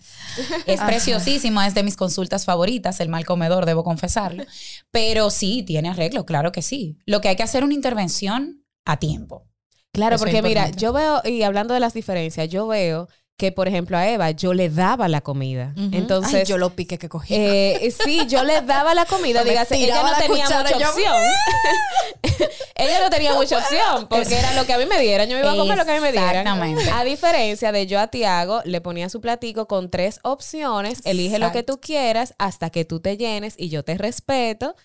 Es 0.65 0.79
Ajá. 0.79 0.87
preciosísima, 0.87 1.67
es 1.67 1.73
de 1.73 1.83
mis 1.83 1.97
consultas 1.97 2.45
favoritas, 2.45 3.01
el 3.01 3.09
mal 3.09 3.25
comedor, 3.25 3.65
debo 3.65 3.83
confesarlo. 3.83 4.45
Pero 4.91 5.29
sí, 5.29 5.63
tiene 5.63 5.89
arreglo, 5.89 6.25
claro 6.25 6.53
que 6.53 6.61
sí. 6.61 6.99
Lo 7.05 7.19
que 7.19 7.27
hay 7.29 7.35
que 7.35 7.43
hacer 7.43 7.63
es 7.63 7.65
una 7.65 7.73
intervención 7.73 8.63
a 8.85 8.97
tiempo. 8.97 9.47
Claro, 9.95 10.15
Eso 10.17 10.25
porque 10.25 10.41
mira, 10.41 10.69
yo 10.69 10.93
veo, 10.93 11.21
y 11.25 11.41
hablando 11.43 11.73
de 11.73 11.79
las 11.79 11.93
diferencias, 11.93 12.47
yo 12.49 12.67
veo 12.67 13.07
que, 13.37 13.51
por 13.51 13.67
ejemplo, 13.67 13.97
a 13.97 14.07
Eva 14.07 14.31
yo 14.31 14.53
le 14.53 14.69
daba 14.69 15.07
la 15.09 15.19
comida. 15.19 15.73
Entonces, 15.91 16.33
Ay, 16.35 16.45
yo 16.45 16.57
lo 16.57 16.69
piqué 16.69 16.97
que 16.97 17.09
cogí. 17.09 17.33
Eh, 17.35 17.93
sí, 18.03 18.25
yo 18.27 18.43
le 18.43 18.61
daba 18.61 18.93
la 18.93 19.05
comida, 19.05 19.43
dígase, 19.45 19.75
ella 19.75 19.85
tiraba 19.87 20.11
no 20.11 20.17
tenía 20.17 20.45
mucha 20.45 20.79
yo- 20.79 20.89
opción. 20.89 21.15
ella 22.75 22.99
no 23.01 23.09
tenía 23.09 23.33
mucha 23.33 23.57
opción 23.57 24.07
porque 24.09 24.37
era 24.37 24.53
lo 24.53 24.65
que 24.65 24.73
a 24.73 24.77
mí 24.77 24.85
me 24.85 24.99
dieran. 24.99 25.27
Yo 25.29 25.35
me 25.35 25.41
iba 25.41 25.51
a 25.51 25.55
comer 25.55 25.77
lo 25.77 25.85
que 25.85 25.91
a 25.91 25.95
mí 25.95 26.01
me 26.01 26.11
dieran. 26.11 26.29
Exactamente. 26.47 26.89
A 26.91 27.03
diferencia 27.03 27.71
de 27.71 27.87
yo 27.87 27.99
a 27.99 28.07
Tiago, 28.07 28.61
le 28.65 28.79
ponía 28.81 29.09
su 29.09 29.19
platico 29.21 29.67
con 29.67 29.89
tres 29.89 30.19
opciones, 30.23 31.01
elige 31.05 31.39
lo 31.39 31.51
que 31.51 31.63
tú 31.63 31.79
quieras 31.81 32.35
hasta 32.37 32.69
que 32.69 32.85
tú 32.85 32.99
te 32.99 33.17
llenes 33.17 33.55
y 33.57 33.69
yo 33.69 33.83
te 33.83 33.97
respeto. 33.97 34.75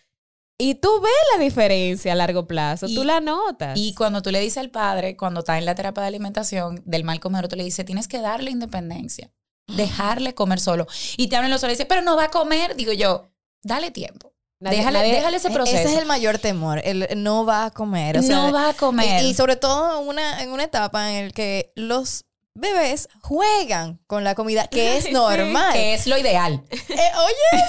Y 0.60 0.74
tú 0.76 0.88
ves 1.00 1.12
la 1.36 1.42
diferencia 1.42 2.12
a 2.12 2.14
largo 2.16 2.46
plazo, 2.46 2.86
Y- 2.86 2.94
tú 2.94 3.04
la 3.04 3.20
notas. 3.20 3.78
Y 3.78 3.94
cuando 3.94 4.20
tú 4.22 4.30
le 4.30 4.40
dices 4.40 4.58
al 4.58 4.70
padre, 4.70 5.16
cuando 5.16 5.40
está 5.40 5.58
en 5.58 5.64
la 5.64 5.74
terapia 5.74 6.02
de 6.02 6.08
alimentación 6.08 6.82
del 6.84 7.04
mal 7.04 7.18
comedor, 7.20 7.48
tú 7.48 7.56
le 7.56 7.64
dices, 7.64 7.84
tienes 7.86 8.06
que 8.08 8.20
darle 8.20 8.50
independencia, 8.50 9.30
dejarle 9.68 10.34
comer 10.34 10.60
solo. 10.60 10.86
Y 11.16 11.28
te 11.28 11.36
hablan 11.36 11.50
los 11.50 11.60
solos 11.60 11.72
y 11.72 11.76
dices, 11.76 11.86
pero 11.88 12.02
no 12.02 12.16
va 12.16 12.24
a 12.24 12.30
comer. 12.30 12.76
Digo 12.76 12.92
yo, 12.92 13.28
dale 13.62 13.90
tiempo. 13.90 14.32
Nadie- 14.62 14.76
déjale, 14.78 14.98
nadie- 14.98 15.12
déjale 15.14 15.36
ese 15.38 15.50
proceso. 15.50 15.78
Ese 15.78 15.92
es 15.94 15.98
el 15.98 16.04
mayor 16.06 16.36
temor, 16.38 16.82
el 16.84 17.08
no 17.16 17.46
va 17.46 17.64
a 17.64 17.70
comer. 17.70 18.18
o 18.18 18.22
sea, 18.22 18.36
no 18.36 18.52
va 18.52 18.68
a 18.68 18.74
comer. 18.74 19.24
Y, 19.24 19.28
y 19.30 19.34
sobre 19.34 19.56
todo 19.56 20.02
en 20.02 20.08
una, 20.08 20.42
en 20.42 20.50
una 20.50 20.64
etapa 20.64 21.12
en 21.14 21.28
la 21.28 21.32
que 21.32 21.72
los 21.76 22.26
bebés 22.54 23.08
juegan 23.22 24.00
con 24.06 24.24
la 24.24 24.34
comida, 24.34 24.66
que 24.66 24.96
es 24.96 25.10
normal. 25.12 25.72
que 25.72 25.94
es 25.94 26.06
lo 26.06 26.18
ideal. 26.18 26.62
Eh, 26.70 27.10
oye, 27.16 27.64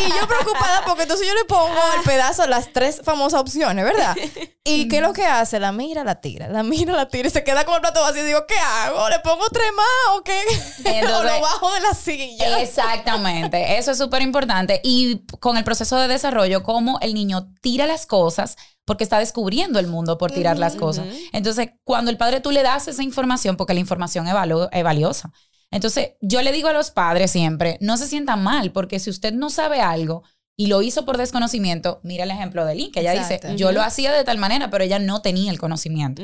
y, 0.00 0.02
y 0.04 0.08
yo 0.08 0.26
preocupada 0.26 0.84
porque 0.84 1.02
entonces 1.02 1.26
yo 1.26 1.34
le 1.34 1.44
pongo 1.44 1.80
el 1.96 2.02
pedazo, 2.04 2.46
las 2.46 2.72
tres 2.72 3.00
famosas 3.04 3.40
opciones, 3.40 3.84
¿verdad? 3.84 4.16
¿Y 4.64 4.88
qué 4.88 4.96
es 4.96 5.02
lo 5.02 5.12
que 5.12 5.24
hace? 5.26 5.60
La 5.60 5.72
mira, 5.72 6.02
la 6.04 6.20
tira, 6.20 6.48
la 6.48 6.62
mira, 6.62 6.92
la 6.94 7.08
tira 7.08 7.28
y 7.28 7.30
se 7.30 7.44
queda 7.44 7.64
con 7.64 7.74
el 7.76 7.80
plato 7.82 8.00
vacío 8.00 8.22
y 8.22 8.26
digo, 8.26 8.46
¿qué 8.46 8.56
hago? 8.58 9.08
¿Le 9.10 9.20
pongo 9.20 9.44
tres 9.52 9.70
más 9.76 10.16
o 10.18 10.22
qué? 10.22 10.38
o 10.40 10.88
Entonces- 10.88 11.32
lo 11.32 11.40
bajo 11.40 11.72
de 11.74 11.80
la 11.80 11.94
silla. 11.94 12.58
Exactamente, 12.60 13.78
eso 13.78 13.92
es 13.92 13.98
súper 13.98 14.22
importante. 14.22 14.80
Y 14.82 15.24
con 15.40 15.56
el 15.56 15.64
proceso 15.64 15.96
de 15.98 16.08
desarrollo, 16.08 16.62
cómo 16.62 16.98
el 17.00 17.14
niño 17.14 17.48
tira 17.60 17.86
las 17.86 18.06
cosas 18.06 18.56
porque 18.84 19.04
está 19.04 19.18
descubriendo 19.18 19.78
el 19.78 19.86
mundo 19.86 20.18
por 20.18 20.30
tirar 20.30 20.58
las 20.58 20.76
cosas. 20.76 21.06
Entonces, 21.32 21.70
cuando 21.84 22.10
el 22.10 22.16
padre 22.16 22.40
tú 22.40 22.50
le 22.50 22.62
das 22.62 22.86
esa 22.88 23.02
información, 23.02 23.56
porque 23.56 23.74
la 23.74 23.80
información 23.80 24.26
es, 24.26 24.34
valo- 24.34 24.68
es 24.72 24.84
valiosa. 24.84 25.30
Entonces, 25.70 26.10
yo 26.20 26.42
le 26.42 26.52
digo 26.52 26.68
a 26.68 26.72
los 26.72 26.90
padres 26.90 27.30
siempre, 27.30 27.78
no 27.80 27.96
se 27.96 28.06
sientan 28.06 28.42
mal, 28.42 28.70
porque 28.72 28.98
si 29.00 29.10
usted 29.10 29.32
no 29.32 29.50
sabe 29.50 29.80
algo 29.80 30.22
y 30.56 30.68
lo 30.68 30.82
hizo 30.82 31.04
por 31.04 31.16
desconocimiento, 31.16 32.00
mira 32.04 32.24
el 32.24 32.30
ejemplo 32.30 32.64
de 32.64 32.76
Lynn, 32.76 32.92
que 32.92 33.00
ella 33.00 33.14
Exacto. 33.14 33.48
dice, 33.48 33.58
yo 33.58 33.72
lo 33.72 33.82
hacía 33.82 34.12
de 34.12 34.22
tal 34.22 34.38
manera, 34.38 34.70
pero 34.70 34.84
ella 34.84 35.00
no 35.00 35.20
tenía 35.20 35.50
el 35.50 35.58
conocimiento. 35.58 36.22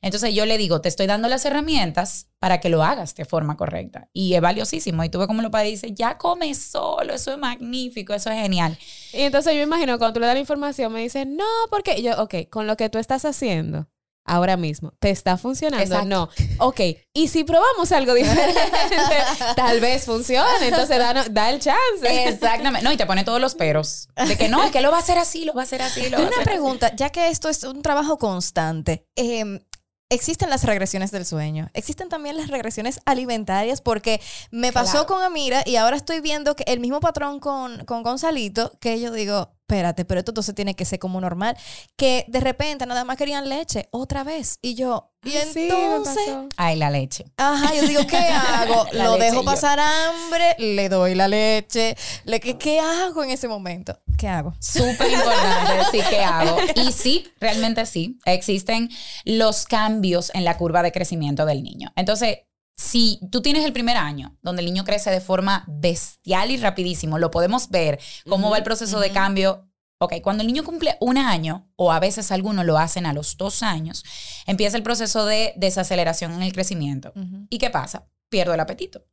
Entonces 0.00 0.34
yo 0.34 0.46
le 0.46 0.56
digo, 0.56 0.80
te 0.80 0.88
estoy 0.88 1.06
dando 1.06 1.28
las 1.28 1.44
herramientas 1.44 2.28
para 2.38 2.60
que 2.60 2.68
lo 2.68 2.84
hagas 2.84 3.14
de 3.16 3.24
forma 3.24 3.56
correcta. 3.56 4.08
Y 4.12 4.34
es 4.34 4.40
valiosísimo. 4.40 5.02
Y 5.02 5.08
tú 5.08 5.18
ves 5.18 5.26
como 5.26 5.42
los 5.42 5.50
padres 5.50 5.72
dicen, 5.72 5.96
ya 5.96 6.16
come 6.16 6.54
solo, 6.54 7.14
eso 7.14 7.32
es 7.32 7.38
magnífico, 7.38 8.14
eso 8.14 8.30
es 8.30 8.40
genial. 8.40 8.78
Y 9.12 9.22
entonces 9.22 9.54
yo 9.54 9.62
imagino 9.62 9.98
cuando 9.98 10.14
tú 10.14 10.20
le 10.20 10.26
das 10.26 10.36
la 10.36 10.40
información, 10.40 10.92
me 10.92 11.00
dices, 11.00 11.26
no, 11.26 11.44
porque 11.68 12.00
yo, 12.02 12.22
ok, 12.22 12.48
con 12.50 12.68
lo 12.68 12.76
que 12.76 12.88
tú 12.88 12.98
estás 12.98 13.24
haciendo, 13.24 13.88
ahora 14.24 14.56
mismo, 14.56 14.92
¿te 14.98 15.10
está 15.10 15.36
funcionando? 15.36 15.82
Exacto. 15.84 16.06
No. 16.08 16.28
Ok, 16.58 16.80
y 17.12 17.28
si 17.28 17.44
probamos 17.44 17.90
algo 17.92 18.14
diferente, 18.14 18.60
tal 19.56 19.80
vez 19.80 20.04
funcione, 20.04 20.68
entonces 20.68 20.98
da, 20.98 21.24
da 21.30 21.50
el 21.50 21.60
chance. 21.60 22.28
Exactamente. 22.28 22.84
No, 22.84 22.92
y 22.92 22.96
te 22.96 23.06
pone 23.06 23.24
todos 23.24 23.40
los 23.40 23.54
peros. 23.54 24.08
De 24.26 24.36
que 24.36 24.48
no, 24.48 24.62
es 24.62 24.70
que 24.70 24.80
lo 24.80 24.90
va 24.90 24.98
a 24.98 25.00
hacer 25.00 25.18
así, 25.18 25.44
lo 25.44 25.54
va 25.54 25.62
a 25.62 25.64
hacer 25.64 25.82
así, 25.82 26.08
lo 26.08 26.18
va 26.18 26.24
a 26.24 26.26
Una 26.26 26.30
hacer 26.36 26.44
pregunta, 26.44 26.92
ya 26.96 27.10
que 27.10 27.28
esto 27.28 27.48
es 27.48 27.64
un 27.64 27.82
trabajo 27.82 28.18
constante, 28.18 29.06
eh, 29.16 29.64
existen 30.08 30.50
las 30.50 30.64
regresiones 30.64 31.10
del 31.10 31.24
sueño, 31.24 31.70
existen 31.72 32.08
también 32.10 32.36
las 32.36 32.48
regresiones 32.48 33.00
alimentarias, 33.06 33.80
porque 33.80 34.20
me 34.50 34.70
pasó 34.72 34.92
Claro. 34.92 35.06
con 35.06 35.22
Amira 35.22 35.62
y 35.64 35.76
ahora 35.76 35.96
estoy 35.96 36.20
viendo 36.20 36.54
que 36.54 36.64
el 36.66 36.80
mismo 36.80 37.00
patrón 37.00 37.40
con, 37.40 37.84
con 37.86 38.02
Gonzalito, 38.02 38.72
que 38.78 39.00
yo 39.00 39.10
digo, 39.10 39.54
espérate, 39.72 40.04
pero 40.04 40.20
esto 40.20 40.32
entonces 40.32 40.54
tiene 40.54 40.74
que 40.74 40.84
ser 40.84 40.98
como 40.98 41.20
normal, 41.20 41.56
que 41.96 42.26
de 42.28 42.40
repente 42.40 42.84
nada 42.84 43.04
más 43.04 43.16
querían 43.16 43.48
leche 43.48 43.88
otra 43.90 44.22
vez. 44.22 44.58
Y 44.60 44.74
yo, 44.74 45.12
y 45.24 45.30
Ay, 45.30 45.48
sí, 45.50 45.68
entonces... 45.70 46.26
pasó. 46.26 46.48
Ay, 46.58 46.76
la 46.76 46.90
leche. 46.90 47.24
Ajá, 47.38 47.74
yo 47.74 47.88
digo, 47.88 48.06
¿qué 48.06 48.16
hago? 48.18 48.86
¿Lo 48.92 49.16
leche 49.16 49.24
dejo 49.24 49.36
yo. 49.40 49.44
pasar 49.44 49.80
hambre? 49.80 50.56
¿Le 50.58 50.90
doy 50.90 51.14
la 51.14 51.26
leche? 51.26 51.96
¿Le, 52.24 52.38
qué, 52.40 52.58
¿Qué 52.58 52.80
hago 52.80 53.24
en 53.24 53.30
ese 53.30 53.48
momento? 53.48 53.98
¿Qué 54.18 54.28
hago? 54.28 54.54
Súper 54.60 55.10
importante, 55.10 55.84
sí, 55.90 56.00
¿qué 56.10 56.20
hago? 56.20 56.58
Y 56.76 56.92
sí, 56.92 57.32
realmente 57.40 57.86
sí, 57.86 58.18
existen 58.26 58.90
los 59.24 59.64
cambios 59.64 60.30
en 60.34 60.44
la 60.44 60.58
curva 60.58 60.82
de 60.82 60.92
crecimiento 60.92 61.46
del 61.46 61.62
niño. 61.62 61.92
Entonces, 61.96 62.40
si 62.74 63.20
tú 63.30 63.42
tienes 63.42 63.64
el 63.64 63.72
primer 63.72 63.96
año, 63.96 64.36
donde 64.42 64.60
el 64.60 64.66
niño 64.66 64.84
crece 64.84 65.10
de 65.10 65.20
forma 65.20 65.64
bestial 65.68 66.50
y 66.50 66.56
rapidísimo, 66.56 67.18
lo 67.18 67.30
podemos 67.30 67.68
ver, 67.68 68.00
cómo 68.28 68.50
va 68.50 68.58
el 68.58 68.64
proceso 68.64 69.00
de 69.00 69.10
cambio. 69.10 69.68
Ok, 69.98 70.14
cuando 70.20 70.40
el 70.40 70.48
niño 70.48 70.64
cumple 70.64 70.96
un 71.00 71.16
año, 71.16 71.70
o 71.76 71.92
a 71.92 72.00
veces 72.00 72.32
algunos 72.32 72.64
lo 72.64 72.76
hacen 72.76 73.06
a 73.06 73.12
los 73.12 73.36
dos 73.36 73.62
años, 73.62 74.04
empieza 74.46 74.76
el 74.76 74.82
proceso 74.82 75.26
de 75.26 75.52
desaceleración 75.56 76.32
en 76.32 76.42
el 76.42 76.52
crecimiento. 76.52 77.12
¿Y 77.50 77.58
qué 77.58 77.70
pasa? 77.70 78.08
Pierdo 78.28 78.52
el 78.54 78.60
apetito. 78.60 79.04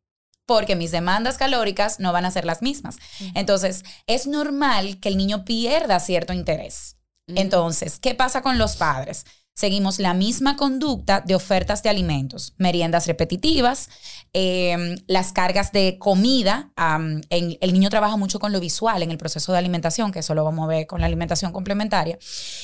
Porque 0.48 0.76
mis 0.76 0.90
demandas 0.90 1.38
calóricas 1.38 2.00
no 2.00 2.12
van 2.12 2.26
a 2.26 2.32
ser 2.32 2.46
las 2.46 2.64
mismas. 2.64 2.98
Entonces, 3.36 3.84
es 4.08 4.26
normal 4.26 5.00
que 5.00 5.10
el 5.10 5.18
niño 5.18 5.46
pierda 5.46 6.00
cierto 6.00 6.34
interés. 6.34 6.98
Entonces, 7.28 8.00
¿qué 8.00 8.16
pasa 8.16 8.42
con 8.42 8.58
los 8.58 8.76
padres? 8.76 9.26
Seguimos 9.60 10.00
la 10.00 10.14
misma 10.14 10.56
conducta 10.56 11.20
de 11.20 11.36
ofertas 11.36 11.84
de 11.84 11.90
alimentos, 11.90 12.54
meriendas 12.58 13.08
repetitivas, 13.08 13.90
eh, 14.32 14.96
las 15.06 15.34
cargas 15.34 15.74
de 15.74 15.98
comida. 16.00 16.72
el 17.30 17.74
niño 17.74 17.90
trabaja 17.90 18.16
mucho 18.16 18.40
con 18.40 18.54
lo 18.54 18.62
visual 18.62 19.04
en 19.04 19.12
el 19.12 19.18
proceso 19.18 19.52
de 19.52 19.58
alimentación, 19.58 20.14
que 20.14 20.20
eso 20.20 20.34
lo 20.34 20.46
vamos 20.46 20.64
a 20.64 20.68
ver 20.70 20.88
con 20.88 21.02
la 21.02 21.08
alimentación 21.08 21.52
complementaria. 21.52 22.18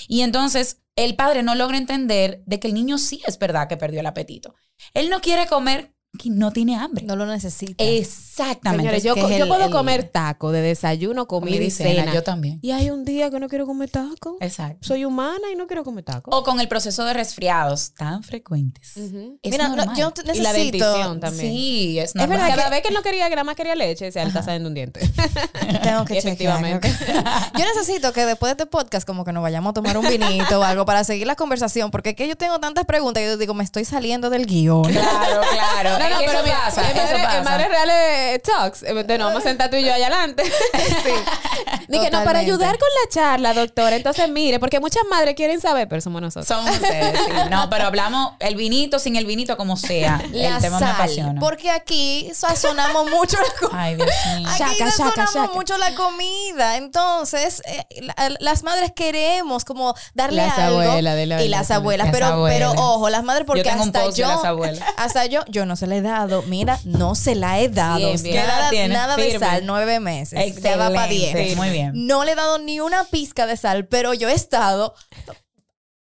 Y 0.08 0.22
entonces 0.22 0.84
el 0.96 1.18
padre 1.18 1.44
no 1.44 1.54
logra 1.54 1.78
entender 1.78 2.42
de 2.46 2.62
que 2.62 2.70
el 2.70 2.74
niño 2.74 2.98
sí 2.98 3.22
es 3.28 3.38
verdad 3.40 3.68
que 3.68 3.76
perdió 3.76 4.00
el 4.00 4.06
apetito. 4.06 4.56
Él 4.94 5.10
no 5.10 5.20
quiere 5.20 5.48
comer, 5.48 5.94
no 6.26 6.52
tiene 6.52 6.76
hambre. 6.76 7.06
No 7.06 7.16
lo 7.16 7.26
necesita. 7.26 7.84
Exactamente. 7.84 9.00
Señores, 9.00 9.04
yo, 9.04 9.16
es 9.16 9.42
el- 9.42 9.48
puedo 9.48 9.66
el- 9.66 9.72
comer 9.72 10.04
taco 10.10 10.52
de 10.52 10.62
desayuno, 10.62 11.28
comida 11.28 11.64
y 11.64 11.72
cena. 11.72 12.14
Yo 12.14 12.24
también. 12.24 12.60
Y 12.62 12.72
hay 12.72 12.90
un 12.90 13.06
día 13.06 13.30
que 13.30 13.40
no 13.40 13.48
quiero 13.48 13.66
comer 13.66 13.90
taco. 13.90 14.38
Exacto. 14.42 14.80
Soy 14.88 15.06
humana 15.06 15.52
y 15.52 15.56
no 15.56 15.68
quiero 15.68 15.84
comer 15.84 16.04
taco. 16.04 16.32
O 16.32 16.44
con 16.44 16.60
el 16.60 16.68
proceso 16.68 17.04
de 17.06 17.14
resfriados 17.14 17.92
tan 17.92 18.24
frecuentes. 18.24 18.98
Es 18.98 19.12
Mira, 19.52 19.68
no, 19.70 19.76
normal. 19.76 19.96
yo 19.98 20.12
Y 20.34 20.40
la 20.40 20.52
necesito... 20.54 20.86
dentición 20.92 21.20
también. 21.20 21.52
Sí, 21.54 22.00
es 22.00 22.10
Es 22.10 22.16
normal. 22.16 22.38
verdad 22.38 22.56
Cada 22.56 22.64
que- 22.66 22.70
vez 22.76 22.82
que 22.82 22.88
él 22.90 22.94
no 22.94 23.02
quería, 23.02 23.30
que 23.30 23.36
nada 23.36 23.44
más 23.44 23.56
quería 23.56 23.76
leche, 23.76 24.12
se 24.12 24.20
le 24.22 24.28
está 24.28 24.44
saliendo 24.44 24.70
un 24.70 24.76
diente. 24.76 25.00
Tengo 25.84 26.06
que 26.06 26.18
Efectivamente. 26.26 26.92
Yo 27.58 27.66
necesito 27.76 28.12
que 28.14 28.26
después 28.26 28.50
de 28.50 28.64
este 28.64 28.66
podcast 28.66 29.06
como 29.08 29.24
que 29.24 29.32
nos 29.34 29.44
vayamos 29.44 29.72
a 29.72 29.74
tomar 29.74 29.98
un 29.98 30.08
vinito 30.08 30.60
o 30.60 30.64
algo 30.64 30.86
para 30.86 31.04
seguir 31.04 31.28
la 31.28 31.36
conversación, 31.36 31.92
porque 31.92 32.10
es 32.12 32.16
que 32.16 32.28
yo 32.28 32.36
tengo 32.36 32.60
tantas 32.60 32.86
preguntas 32.86 33.24
y 33.24 33.26
yo 33.28 33.38
digo, 33.38 33.54
me 33.54 33.64
estoy 33.64 33.86
saliendo 33.86 34.30
del 34.30 34.46
guion. 34.46 34.84
Claro, 34.84 35.42
claro. 35.52 35.98
No, 36.10 36.20
pero 36.26 36.44
mira, 36.44 36.60
pasa, 36.66 36.82
en 36.90 36.98
Madre- 36.98 37.24
pasa. 37.24 37.38
en 37.38 37.44
Madres 37.44 37.68
Reales 37.70 38.42
Talks, 38.44 38.84
eh, 38.84 38.94
de 39.04 39.18
no, 39.18 39.26
vamos 39.26 39.44
a 39.46 39.48
sentar 39.48 39.70
tú 39.70 39.76
y 39.78 39.84
yo 39.84 39.94
allá 39.94 40.08
adelante. 40.08 40.44
Dije, 41.88 42.10
no, 42.12 42.24
para 42.24 42.40
ayudar 42.40 42.78
con 42.78 42.88
la 43.04 43.10
charla, 43.10 43.54
doctora. 43.54 43.96
Entonces, 43.96 44.28
mire, 44.30 44.60
porque 44.60 44.80
muchas 44.80 45.04
madres 45.10 45.36
quieren 45.36 45.62
saber, 45.62 45.88
pero 45.88 46.02
somos 46.02 46.22
nosotros. 46.22 46.48
Son 46.48 46.68
ustedes, 46.68 47.20
sí. 47.26 47.32
No, 47.50 47.70
pero 47.70 47.86
hablamos 47.86 48.34
el 48.40 48.56
vinito, 48.56 48.98
sin 49.00 49.16
el 49.16 49.26
vinito, 49.26 49.56
como 49.58 49.78
sea. 49.78 50.22
La 50.32 50.56
el 50.56 50.62
tema 50.62 50.80
me 50.80 50.86
sal, 50.86 50.96
apasiona. 50.96 51.40
porque 51.40 51.70
aquí 51.72 52.30
sazonamos 52.34 53.10
mucho 53.10 53.38
la 53.38 53.54
comida. 53.60 53.84
Ay, 53.84 53.96
Dios 53.96 54.10
mío. 54.38 54.50
Aquí 54.56 54.58
Chaca, 54.58 54.76
chaca, 54.78 54.92
sazonamos 54.92 55.34
chaca. 55.34 55.54
mucho 55.54 55.78
la 55.78 55.96
comida. 55.96 56.78
Entonces, 56.78 57.62
eh, 57.66 57.86
la- 58.02 58.16
las 58.40 58.64
madres 58.64 58.92
queremos 58.96 59.64
como 59.66 59.96
darle 60.14 60.46
Las 60.46 60.58
algo. 60.58 60.82
abuelas, 60.82 61.16
de 61.16 61.26
la 61.26 61.42
y 61.44 61.48
las 61.50 61.70
abuelas. 61.72 62.08
las 62.08 62.14
pero, 62.14 62.26
abuelas. 62.28 62.58
pero 62.74 62.82
ojo, 62.82 63.10
las 63.10 63.24
madres 63.24 63.46
porque 63.46 63.64
Yo 63.64 63.70
tengo 63.70 63.84
un 63.84 63.90
hasta 63.90 64.02
post 64.04 64.18
de 64.18 64.24
yo. 64.24 64.28
las 64.30 64.44
abuelas. 64.44 64.88
Hasta 64.98 65.26
yo, 65.26 65.42
yo 65.48 65.66
no 65.66 65.76
se 65.76 65.88
he 65.98 66.02
dado. 66.02 66.42
Mira, 66.44 66.80
no 66.84 67.16
se 67.16 67.36
la 67.36 67.60
he 67.60 67.70
dado. 67.70 67.98
Bien, 67.98 68.22
bien. 68.22 68.36
Nada, 68.36 68.48
¿Qué 68.48 68.60
edad 68.60 68.70
tienes? 68.70 68.98
nada 68.98 69.16
de 69.18 69.40
sal, 69.40 69.66
nueve 69.66 70.00
meses. 70.00 70.56
Ya 70.62 70.78
va 70.78 70.90
para 70.90 71.06
Excelente, 71.06 71.40
diez. 71.40 71.58
Muy 71.58 71.70
bien. 71.70 71.92
No 71.94 72.24
le 72.24 72.34
he 72.34 72.36
dado 72.36 72.60
ni 72.60 72.80
una 72.80 73.04
pizca 73.06 73.46
de 73.46 73.58
sal, 73.58 73.88
pero 73.88 74.14
yo 74.14 74.30
he 74.30 74.34
estado. 74.34 74.94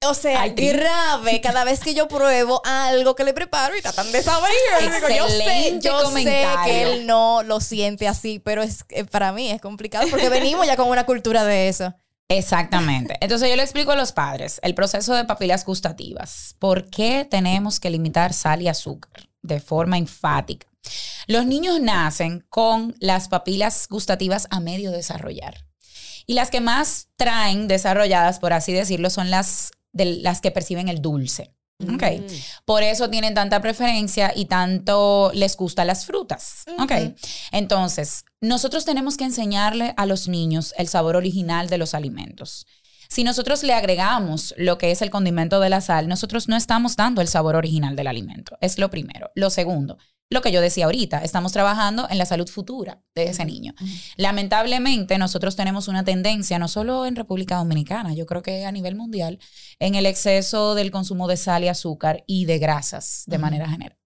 O 0.07 0.15
sea, 0.15 0.43
Ay, 0.43 0.51
grave 0.51 1.41
cada 1.41 1.65
vez 1.65 1.81
que 1.81 1.93
yo 1.93 2.07
pruebo 2.07 2.63
algo 2.65 3.17
que 3.17 3.25
le 3.25 3.33
preparo 3.33 3.77
y 3.77 3.83
tratan 3.83 4.13
de 4.13 4.23
saber. 4.23 4.53
Yo 4.81 4.89
sé, 5.29 5.67
Excelente 5.67 5.89
yo 5.89 6.11
sé 6.11 6.47
que 6.65 6.83
él 6.83 7.07
no 7.07 7.43
lo 7.43 7.61
siente 7.61 8.07
así, 8.07 8.39
pero 8.39 8.63
es 8.63 8.85
eh, 8.91 9.05
para 9.05 9.33
mí 9.33 9.51
es 9.51 9.61
complicado 9.61 10.07
porque 10.09 10.29
venimos 10.29 10.67
ya 10.67 10.77
con 10.77 10.89
una 10.89 11.05
cultura 11.05 11.45
de 11.45 11.69
eso. 11.69 11.95
Exactamente. 12.29 13.17
Entonces 13.21 13.49
yo 13.49 13.57
le 13.57 13.63
explico 13.63 13.91
a 13.91 13.97
los 13.97 14.13
padres 14.13 14.61
el 14.63 14.75
proceso 14.75 15.15
de 15.15 15.25
papilas 15.25 15.65
gustativas. 15.65 16.55
¿Por 16.59 16.91
qué 16.91 17.27
tenemos 17.29 17.81
que 17.81 17.91
limitar 17.91 18.33
sal 18.35 18.63
y 18.63 18.69
azúcar 18.69 19.28
de 19.43 19.61
forma 19.61 19.99
enfática? 19.99 20.69
Los 21.27 21.47
niños 21.47 21.81
nacen 21.81 22.45
con 22.49 22.95
las 23.01 23.29
papilas 23.29 23.87
gustativas 23.89 24.47
a 24.51 24.61
medio 24.61 24.91
desarrollar. 24.91 25.67
Y 26.27 26.35
las 26.35 26.51
que 26.51 26.61
más 26.61 27.09
traen 27.17 27.69
desarrolladas, 27.69 28.39
por 28.39 28.53
así 28.53 28.73
decirlo, 28.73 29.11
son 29.11 29.31
las, 29.31 29.71
de 29.93 30.05
las 30.17 30.41
que 30.41 30.51
perciben 30.51 30.89
el 30.89 31.01
dulce. 31.01 31.55
Ok. 31.81 32.03
Por 32.65 32.83
eso 32.83 33.09
tienen 33.09 33.35
tanta 33.35 33.61
preferencia 33.61 34.33
y 34.35 34.47
tanto 34.47 35.31
les 35.33 35.57
gustan 35.57 35.87
las 35.87 36.07
frutas. 36.07 36.65
Ok. 36.79 36.93
Entonces, 37.53 38.25
nosotros 38.41 38.85
tenemos 38.85 39.17
que 39.17 39.25
enseñarle 39.25 39.95
a 39.97 40.05
los 40.05 40.27
niños 40.27 40.75
el 40.77 40.89
sabor 40.89 41.15
original 41.15 41.69
de 41.69 41.79
los 41.79 41.95
alimentos. 41.95 42.67
Si 43.09 43.25
nosotros 43.25 43.63
le 43.63 43.73
agregamos 43.73 44.55
lo 44.59 44.77
que 44.77 44.91
es 44.91 45.01
el 45.01 45.11
condimento 45.11 45.61
de 45.61 45.71
la 45.71 45.81
sal, 45.81 46.09
nosotros 46.09 46.47
no 46.47 46.57
estamos 46.57 46.95
dando 46.95 47.23
el 47.23 47.29
sabor 47.29 47.57
original 47.57 47.97
del 47.97 48.07
alimento. 48.07 48.59
Es 48.61 48.79
lo 48.79 48.91
primero. 48.91 49.31
Lo 49.35 49.49
segundo, 49.49 49.97
lo 50.31 50.43
que 50.43 50.53
yo 50.53 50.61
decía 50.61 50.85
ahorita, 50.85 51.25
estamos 51.25 51.53
trabajando 51.53 52.07
en 52.11 52.19
la 52.19 52.27
salud 52.27 52.47
futura 52.49 53.01
de 53.15 53.31
ese 53.31 53.47
niño. 53.47 53.73
Lamentablemente, 54.17 55.17
nosotros 55.17 55.57
tenemos 55.57 55.89
una 55.89 56.05
tendencia, 56.05 56.59
no 56.59 56.69
solo 56.69 57.07
en 57.07 57.17
República 57.17 57.57
Dominicana, 57.57 58.13
yo 58.13 58.27
creo 58.27 58.43
que 58.43 58.67
a 58.67 58.73
nivel 58.73 58.95
mundial, 58.95 59.39
en 59.79 59.95
el 59.95 60.05
exceso 60.05 60.75
del 60.75 60.91
consumo 60.91 61.29
de 61.29 61.39
sal 61.39 61.65
y 61.65 61.69
azúcar 61.69 62.25
y 62.27 62.45
de 62.45 62.59
grasas 62.59 63.23
de 63.27 63.39
manera 63.39 63.71
general. 63.71 63.98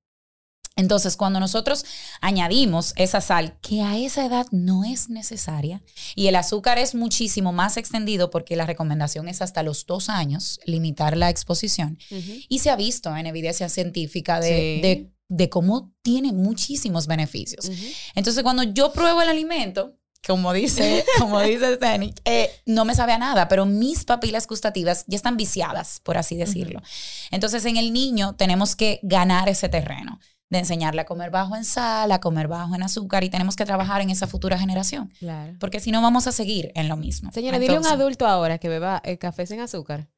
Entonces, 0.77 1.17
cuando 1.17 1.39
nosotros 1.39 1.85
añadimos 2.21 2.95
esa 2.97 3.21
sal, 3.21 3.59
que 3.61 3.83
a 3.83 3.99
esa 3.99 4.25
edad 4.25 4.47
no 4.53 4.85
es 4.85 5.11
necesaria, 5.11 5.83
y 6.15 6.29
el 6.29 6.37
azúcar 6.37 6.79
es 6.79 6.95
muchísimo 6.95 7.53
más 7.53 7.77
extendido 7.77 8.31
porque 8.31 8.57
la 8.57 8.65
recomendación 8.67 9.29
es 9.29 9.43
hasta 9.43 9.63
los 9.63 9.85
dos 9.87 10.09
años 10.09 10.61
limitar 10.65 11.17
la 11.17 11.29
exposición, 11.31 11.99
y 12.49 12.61
se 12.61 12.71
ha 12.71 12.77
visto 12.77 13.15
en 13.17 13.27
evidencia 13.27 13.69
científica 13.69 14.41
de, 14.41 14.49
Sí. 14.49 14.81
de- 14.83 15.13
de 15.29 15.49
cómo 15.49 15.93
tiene 16.03 16.33
muchísimos 16.33 17.07
beneficios. 17.07 17.71
Entonces, 18.15 18.43
cuando 18.43 18.63
yo 18.65 18.93
pruebo 18.93 19.23
el 19.23 19.31
alimento, 19.31 19.97
como 20.27 20.53
dice, 20.53 21.05
como 21.19 21.41
dice 21.41 21.79
eh, 22.27 22.51
no 22.67 22.85
me 22.85 22.95
sabe 22.95 23.13
a 23.13 23.19
nada, 23.19 23.49
pero 23.49 23.65
mis 23.67 24.05
papilas 24.05 24.47
gustativas 24.47 25.05
ya 25.09 25.17
están 25.17 25.37
viciadas, 25.37 26.01
por 26.05 26.17
así 26.19 26.37
decirlo. 26.37 26.81
Entonces, 27.31 27.65
en 27.65 27.77
el 27.79 27.93
niño 27.93 28.35
tenemos 28.37 28.77
que 28.77 29.01
ganar 29.03 29.49
ese 29.49 29.69
terreno 29.69 30.21
de 30.53 30.59
enseñarle 30.59 31.01
a 31.01 31.05
comer 31.07 31.31
bajo 31.31 31.57
en 31.57 31.65
sal, 31.65 32.13
a 32.13 32.21
comer 32.21 32.47
bajo 32.47 32.75
en 32.75 32.83
azúcar 32.83 33.25
y 33.25 33.31
tenemos 33.31 33.57
que 33.57 33.65
trabajar 33.65 34.03
en 34.03 34.11
esa 34.11 34.27
futura 34.27 34.59
generación, 34.59 35.11
Claro. 35.19 35.55
porque 35.59 35.81
si 35.81 35.91
no 35.91 36.03
vamos 36.03 36.27
a 36.27 36.33
seguir 36.33 36.71
en 36.75 36.89
lo 36.91 36.97
mismo. 36.99 37.33
Señora, 37.33 37.59
dile 37.59 37.77
a 37.77 37.81
un 37.81 37.87
adulto 37.87 38.27
ahora 38.27 38.59
que 38.59 38.69
beba 38.69 39.01
eh, 39.03 39.17
café 39.17 39.47
sin 39.47 39.61
azúcar. 39.61 40.09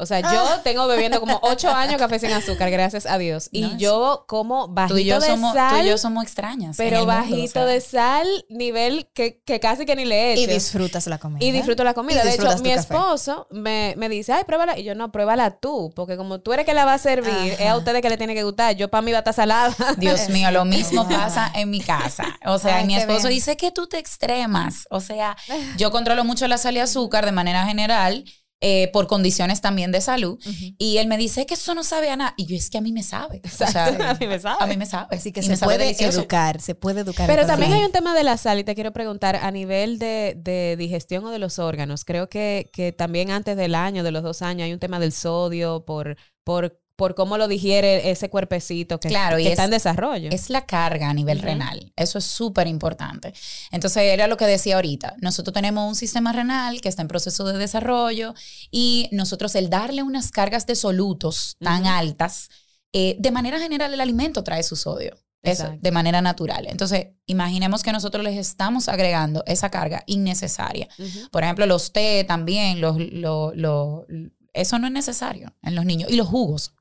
O 0.00 0.06
sea, 0.06 0.20
yo 0.20 0.60
tengo 0.62 0.86
bebiendo 0.86 1.18
como 1.18 1.40
ocho 1.42 1.70
años 1.70 1.98
café 1.98 2.20
sin 2.20 2.30
azúcar, 2.30 2.70
gracias 2.70 3.04
a 3.04 3.18
Dios. 3.18 3.48
Y 3.50 3.62
No, 3.62 3.78
yo 3.78 4.24
como 4.28 4.68
bajito 4.68 4.94
Tú 4.94 5.00
y, 5.00 5.04
yo 5.06 5.18
de 5.18 5.26
somos, 5.26 5.52
tú 5.52 5.58
sal, 5.58 5.84
y 5.84 5.88
yo 5.88 5.98
somos 5.98 6.22
extrañas. 6.22 6.76
pero 6.76 6.98
mundo, 6.98 7.14
bajito 7.14 7.60
o 7.60 7.64
sea. 7.64 7.64
de 7.64 7.80
sal, 7.80 8.44
nivel 8.48 9.10
que, 9.12 9.42
que 9.44 9.58
casi 9.58 9.86
que 9.86 9.96
ni 9.96 10.04
le 10.04 10.34
echo. 10.34 10.42
Y 10.42 10.46
disfrutas 10.46 11.08
la 11.08 11.18
comida. 11.18 11.44
Y 11.44 11.50
disfruto 11.50 11.82
la 11.82 11.94
comida. 11.94 12.22
De 12.22 12.32
hecho, 12.32 12.48
mi 12.62 12.70
esposo 12.70 13.48
me, 13.50 13.94
me 13.96 14.08
dice, 14.08 14.32
ay, 14.32 14.44
pruébala. 14.44 14.78
Y 14.78 14.84
yo, 14.84 14.94
no, 14.94 15.10
pruébala 15.10 15.58
tú. 15.58 15.92
Porque 15.96 16.16
como 16.16 16.38
tú 16.38 16.52
eres 16.52 16.64
que 16.64 16.74
la 16.74 16.84
va 16.84 16.94
a 16.94 16.98
servir, 16.98 17.56
es 17.58 17.68
a 17.68 17.76
ustedes 17.76 18.00
que 18.00 18.08
le 18.08 18.16
tiene 18.16 18.34
que 18.34 18.44
gustar. 18.44 18.76
Yo 18.76 18.88
para 18.88 19.02
mí 19.02 19.10
va 19.10 19.18
a 19.18 19.22
estar 19.22 19.34
salada. 19.34 19.74
Dios 19.96 20.28
mío, 20.28 20.52
lo 20.52 20.64
mismo 20.64 21.08
pasa 21.08 21.50
en 21.56 21.70
mi 21.70 21.80
casa. 21.80 22.38
O 22.46 22.60
sea, 22.60 22.76
Ay, 22.76 22.86
mi 22.86 22.94
esposo 22.94 23.26
dice 23.26 23.56
que 23.56 23.72
tú 23.72 23.88
te 23.88 23.98
extremas. 23.98 24.86
O 24.90 25.00
sea, 25.00 25.36
yo 25.76 25.90
controlo 25.90 26.22
mucho 26.22 26.46
la 26.46 26.56
sal 26.56 26.76
y 26.76 26.78
azúcar 26.78 27.24
de 27.24 27.32
manera 27.32 27.66
general. 27.66 28.24
Eh, 28.60 28.90
por 28.92 29.06
condiciones 29.06 29.60
también 29.60 29.92
de 29.92 30.00
salud. 30.00 30.38
Y 30.78 30.96
él 30.98 31.06
me 31.06 31.16
dice 31.16 31.46
que 31.46 31.54
eso 31.54 31.74
no 31.74 31.84
sabe 31.84 32.10
a 32.10 32.16
nada. 32.16 32.34
Y 32.36 32.46
yo, 32.46 32.56
es 32.56 32.70
que 32.70 32.78
a 32.78 32.80
mí 32.80 32.92
me 32.92 33.02
sabe. 33.02 33.40
O 33.44 33.48
sea, 33.48 33.86
a 34.10 34.14
mí 34.14 34.26
me 34.26 34.38
sabe. 34.40 34.56
A 34.64 34.66
mí 34.66 34.76
me 34.76 34.86
sabe. 34.86 35.16
Así 35.16 35.30
que 35.32 35.40
Y 35.40 35.42
se 35.44 35.56
puede 35.58 35.78
delicioso. 35.78 36.20
educar, 36.20 36.60
se 36.60 36.74
puede 36.74 37.02
educar. 37.02 37.26
Pero 37.28 37.46
también 37.46 37.72
hay 37.72 37.84
un 37.84 37.92
tema 37.92 38.14
de 38.14 38.24
la 38.24 38.36
sal 38.36 38.58
y 38.58 38.64
te 38.64 38.74
quiero 38.74 38.92
preguntar 38.92 39.36
a 39.36 39.50
nivel 39.50 39.98
de, 39.98 40.34
de 40.36 40.76
digestión 40.76 41.24
o 41.24 41.30
de 41.30 41.38
los 41.38 41.58
órganos. 41.58 42.04
Creo 42.04 42.28
que, 42.28 42.68
que 42.72 42.92
también 42.92 43.30
antes 43.30 43.56
del 43.56 43.74
año, 43.74 44.02
de 44.02 44.10
los 44.10 44.22
dos 44.22 44.42
años, 44.42 44.64
hay 44.64 44.72
un 44.72 44.80
tema 44.80 44.98
del 44.98 45.12
sodio 45.12 45.84
por, 45.84 46.16
por, 46.44 46.80
por 46.98 47.14
cómo 47.14 47.38
lo 47.38 47.46
digiere 47.46 48.10
ese 48.10 48.28
cuerpecito 48.28 48.98
que, 48.98 49.08
Claro, 49.08 49.36
que 49.36 49.44
y 49.44 49.46
está 49.46 49.62
es- 49.62 49.66
en 49.66 49.70
desarrollo. 49.70 50.30
Es 50.32 50.50
la 50.50 50.66
carga 50.66 51.08
a 51.08 51.14
nivel 51.14 51.38
renal. 51.38 51.92
Eso 51.94 52.18
es 52.18 52.24
súper 52.24 52.66
importante. 52.66 53.32
Entonces, 53.70 54.02
era 54.02 54.26
lo 54.26 54.36
que 54.36 54.46
decía 54.46 54.74
ahorita. 54.74 55.14
Nosotros 55.20 55.54
tenemos 55.54 55.88
un 55.88 55.94
sistema 55.94 56.32
renal 56.32 56.80
que 56.80 56.88
está 56.88 57.02
en 57.02 57.06
proceso 57.08 57.44
de 57.44 57.56
desarrollo 57.56 58.34
y 58.72 59.08
nosotros 59.12 59.54
el 59.54 59.70
darle 59.70 60.02
unas 60.02 60.32
cargas 60.32 60.66
de 60.66 60.74
solutos 60.74 61.56
tan 61.60 61.86
altas, 61.86 62.48
eh, 62.92 63.14
de 63.20 63.30
manera 63.30 63.60
general 63.60 63.94
el 63.94 64.00
alimento 64.00 64.42
trae 64.42 64.64
su 64.64 64.74
sodio. 64.74 65.16
Eso, 65.40 65.72
de 65.80 65.92
manera 65.92 66.20
natural. 66.20 66.66
Entonces, 66.68 67.06
imaginemos 67.26 67.84
que 67.84 67.92
nosotros 67.92 68.24
les 68.24 68.36
estamos 68.36 68.88
agregando 68.88 69.44
esa 69.46 69.70
carga 69.70 70.02
innecesaria. 70.06 70.88
Por 71.30 71.44
ejemplo, 71.44 71.64
los 71.64 71.92
té 71.92 72.24
también, 72.24 72.80
los, 72.80 72.98
lo- 72.98 73.52
lo- 73.54 74.04
eso 74.52 74.78
no 74.80 74.88
es 74.88 74.92
necesario 74.92 75.54
en 75.62 75.76
los 75.76 75.84
niños. 75.84 76.10
Y 76.10 76.16
los 76.16 76.26
jugos. 76.26 76.72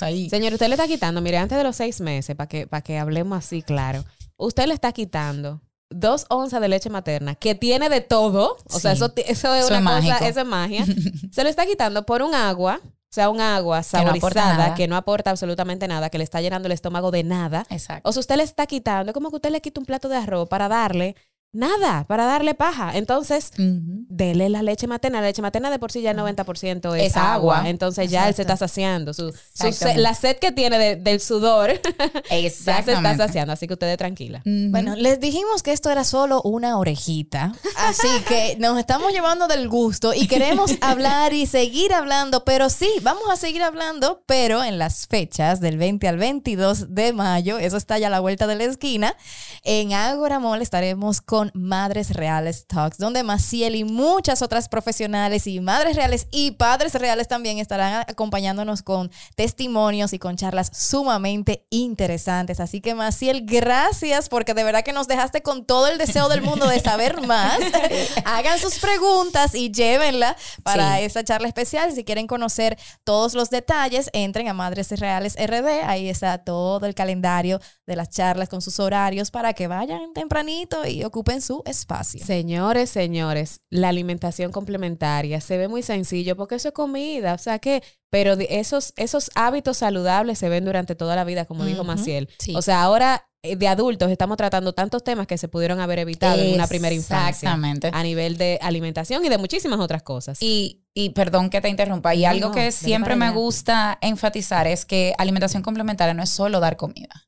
Ahí- 0.00 0.30
Señor, 0.30 0.52
usted 0.54 0.68
le 0.68 0.74
está 0.74 0.86
quitando, 0.88 1.20
mire, 1.20 1.36
antes 1.38 1.58
de 1.58 1.64
los 1.64 1.76
seis 1.76 2.00
meses, 2.00 2.34
para 2.36 2.48
que, 2.48 2.66
para 2.66 2.82
que 2.82 2.98
hablemos 2.98 3.36
así, 3.38 3.62
claro, 3.62 4.04
usted 4.36 4.66
le 4.66 4.74
está 4.74 4.92
quitando 4.92 5.60
dos 5.90 6.24
onzas 6.30 6.60
de 6.62 6.68
leche 6.68 6.88
materna, 6.88 7.34
que 7.34 7.54
tiene 7.54 7.88
de 7.90 8.00
todo, 8.00 8.56
o 8.64 8.78
sea, 8.78 8.92
eso, 8.92 9.12
eso 9.16 9.54
es 9.54 9.64
Eso 9.66 9.76
una 9.78 9.98
es 9.98 10.04
cosa, 10.14 10.28
eso 10.28 10.40
es 10.40 10.46
magia, 10.46 10.84
se 11.32 11.42
lo 11.44 11.50
está 11.50 11.66
quitando 11.66 12.06
por 12.06 12.22
un 12.22 12.34
agua, 12.34 12.80
o 12.82 13.14
sea, 13.14 13.28
un 13.28 13.42
agua 13.42 13.82
Que 13.82 13.98
no 14.02 14.10
aporta 14.10 14.40
saborizada, 14.40 14.74
que 14.74 14.88
no 14.88 14.96
aporta 14.96 15.28
absolutamente 15.30 15.86
nada, 15.86 16.08
que 16.08 16.16
le 16.16 16.24
está 16.24 16.40
llenando 16.40 16.64
el 16.66 16.72
estómago 16.72 17.10
de 17.10 17.24
nada. 17.24 17.66
Exacto. 17.68 18.08
O 18.08 18.12
sea, 18.14 18.20
usted 18.20 18.36
le 18.36 18.42
está 18.42 18.66
quitando, 18.66 19.10
es 19.10 19.14
como 19.14 19.28
que 19.28 19.36
usted 19.36 19.50
le 19.50 19.60
quita 19.60 19.80
un 19.80 19.84
plato 19.84 20.08
de 20.08 20.16
arroz 20.16 20.48
para 20.48 20.66
darle 20.68 21.14
nada, 21.52 22.04
para 22.08 22.24
darle 22.26 22.54
paja. 22.54 22.92
Entonces, 22.96 23.50
Ujú. 23.58 24.04
dele 24.08 24.48
la 24.48 24.62
leche 24.62 24.86
materna. 24.86 25.20
La 25.20 25.26
leche 25.28 25.42
materna 25.42 25.70
de 25.70 25.78
por 25.78 25.92
sí 25.92 26.00
ya 26.02 26.12
el 26.12 26.16
90% 26.16 26.94
es, 26.96 27.08
Es 27.10 27.16
agua. 27.16 27.58
agua. 27.58 27.68
Entonces 27.70 28.10
ya 28.10 28.28
él 28.28 28.34
se 28.34 28.42
está 28.42 28.56
saciando. 28.56 29.12
Su, 29.14 29.32
su 29.32 29.72
sed- 29.72 29.96
la 29.96 30.14
sed 30.14 30.36
que 30.38 30.52
tiene 30.52 30.78
de- 30.78 30.96
del 30.96 31.20
sudor 31.20 31.72
ya 32.30 32.50
se 32.82 32.92
está 32.92 33.16
saciando. 33.16 33.52
Así 33.52 33.66
que 33.66 33.74
usted 33.74 33.96
tranquila. 33.98 34.38
Ujú. 34.46 34.70
Bueno, 34.70 34.96
les 34.96 35.20
dijimos 35.20 35.62
que 35.62 35.72
esto 35.72 35.90
era 35.90 36.04
solo 36.04 36.40
una 36.42 36.78
orejita, 36.78 37.52
así 37.76 38.08
que 38.26 38.56
nos 38.58 38.78
estamos 38.78 39.12
llevando 39.12 39.46
del 39.46 39.68
gusto 39.68 40.14
y 40.14 40.26
queremos 40.26 40.72
hablar 40.80 41.32
y 41.34 41.46
seguir 41.46 41.92
hablando, 41.92 42.44
pero 42.44 42.70
sí, 42.70 42.88
vamos 43.02 43.24
a 43.30 43.36
seguir 43.36 43.62
hablando, 43.62 44.22
pero 44.26 44.64
en 44.64 44.78
las 44.78 45.06
fechas 45.06 45.60
del 45.60 45.76
20 45.76 46.08
al 46.08 46.16
22 46.16 46.94
de 46.94 47.12
mayo, 47.12 47.58
eso 47.58 47.76
está 47.76 47.98
ya 47.98 48.06
a 48.06 48.10
la 48.10 48.20
vuelta 48.20 48.46
de 48.46 48.56
la 48.56 48.64
esquina, 48.64 49.16
en 49.64 49.92
Agora 49.92 50.38
Mall 50.38 50.62
estaremos 50.62 51.20
con 51.20 51.41
Madres 51.54 52.10
Reales 52.10 52.66
Talks, 52.66 52.98
donde 52.98 53.22
Maciel 53.22 53.74
y 53.74 53.84
muchas 53.84 54.42
otras 54.42 54.68
profesionales 54.68 55.46
y 55.46 55.60
madres 55.60 55.96
reales 55.96 56.26
y 56.30 56.52
padres 56.52 56.94
reales 56.94 57.26
también 57.28 57.58
estarán 57.58 58.04
acompañándonos 58.08 58.82
con 58.82 59.10
testimonios 59.34 60.12
y 60.12 60.18
con 60.18 60.36
charlas 60.36 60.70
sumamente 60.72 61.66
interesantes. 61.70 62.60
Así 62.60 62.80
que 62.80 62.94
Maciel, 62.94 63.44
gracias 63.44 64.28
porque 64.28 64.54
de 64.54 64.64
verdad 64.64 64.84
que 64.84 64.92
nos 64.92 65.08
dejaste 65.08 65.42
con 65.42 65.64
todo 65.64 65.88
el 65.88 65.98
deseo 65.98 66.28
del 66.28 66.42
mundo 66.42 66.68
de 66.68 66.78
saber 66.80 67.26
más. 67.26 67.58
Hagan 68.24 68.58
sus 68.58 68.78
preguntas 68.78 69.54
y 69.54 69.70
llévenla 69.72 70.36
para 70.62 70.96
Sí. 70.98 71.04
esta 71.04 71.24
charla 71.24 71.48
especial. 71.48 71.92
Si 71.92 72.04
quieren 72.04 72.26
conocer 72.26 72.78
todos 73.04 73.34
los 73.34 73.50
detalles, 73.50 74.10
entren 74.12 74.48
a 74.48 74.54
Madres 74.54 74.90
Reales 75.00 75.34
RD. 75.36 75.84
Ahí 75.84 76.08
está 76.08 76.38
todo 76.38 76.86
el 76.86 76.94
calendario 76.94 77.60
de 77.86 77.96
las 77.96 78.10
charlas 78.10 78.48
con 78.48 78.60
sus 78.62 78.78
horarios 78.80 79.30
para 79.30 79.52
que 79.54 79.66
vayan 79.66 80.12
tempranito 80.14 80.86
y 80.86 81.04
ocupen 81.04 81.31
su 81.40 81.62
espacio. 81.64 82.24
Señores, 82.24 82.90
señores, 82.90 83.60
la 83.70 83.88
alimentación 83.88 84.52
complementaria 84.52 85.40
se 85.40 85.56
ve 85.56 85.68
muy 85.68 85.82
sencillo 85.82 86.36
porque 86.36 86.56
eso 86.56 86.68
es 86.68 86.74
comida, 86.74 87.34
o 87.34 87.38
sea 87.38 87.58
que, 87.58 87.82
pero 88.10 88.34
esos, 88.34 88.92
esos 88.96 89.30
hábitos 89.34 89.78
saludables 89.78 90.38
se 90.38 90.48
ven 90.48 90.64
durante 90.64 90.94
toda 90.94 91.16
la 91.16 91.24
vida, 91.24 91.44
como 91.44 91.64
dijo 91.64 91.84
Maciel. 91.84 92.28
sí. 92.38 92.54
O 92.54 92.62
sea, 92.62 92.82
ahora 92.82 93.26
eh, 93.44 93.56
de 93.56 93.66
adultos 93.66 94.08
estamos 94.08 94.36
tratando 94.36 94.72
tantos 94.72 95.02
temas 95.02 95.26
que 95.26 95.36
se 95.36 95.48
pudieron 95.48 95.80
haber 95.80 95.98
evitado 95.98 96.40
en 96.40 96.54
una 96.54 96.68
primera 96.68 96.94
infancia. 96.94 97.28
Exactamente. 97.28 97.90
A 97.92 98.02
nivel 98.04 98.36
de 98.36 98.58
alimentación 98.62 99.24
y 99.24 99.28
de 99.28 99.36
muchísimas 99.36 99.80
otras 99.80 100.04
cosas. 100.04 100.40
Y, 100.40 100.84
y 100.94 101.10
perdón 101.10 101.50
que 101.50 101.60
te 101.60 101.68
interrumpa, 101.68 102.14
y 102.14 102.22
No, 102.22 102.28
algo 102.28 102.52
que 102.52 102.70
siempre 102.70 103.16
me 103.16 103.30
gusta 103.30 103.98
enfatizar 104.00 104.68
es 104.68 104.84
que 104.84 105.12
alimentación 105.18 105.64
complementaria 105.64 106.14
no 106.14 106.22
es 106.22 106.30
solo 106.30 106.60
dar 106.60 106.76
comida. 106.76 107.26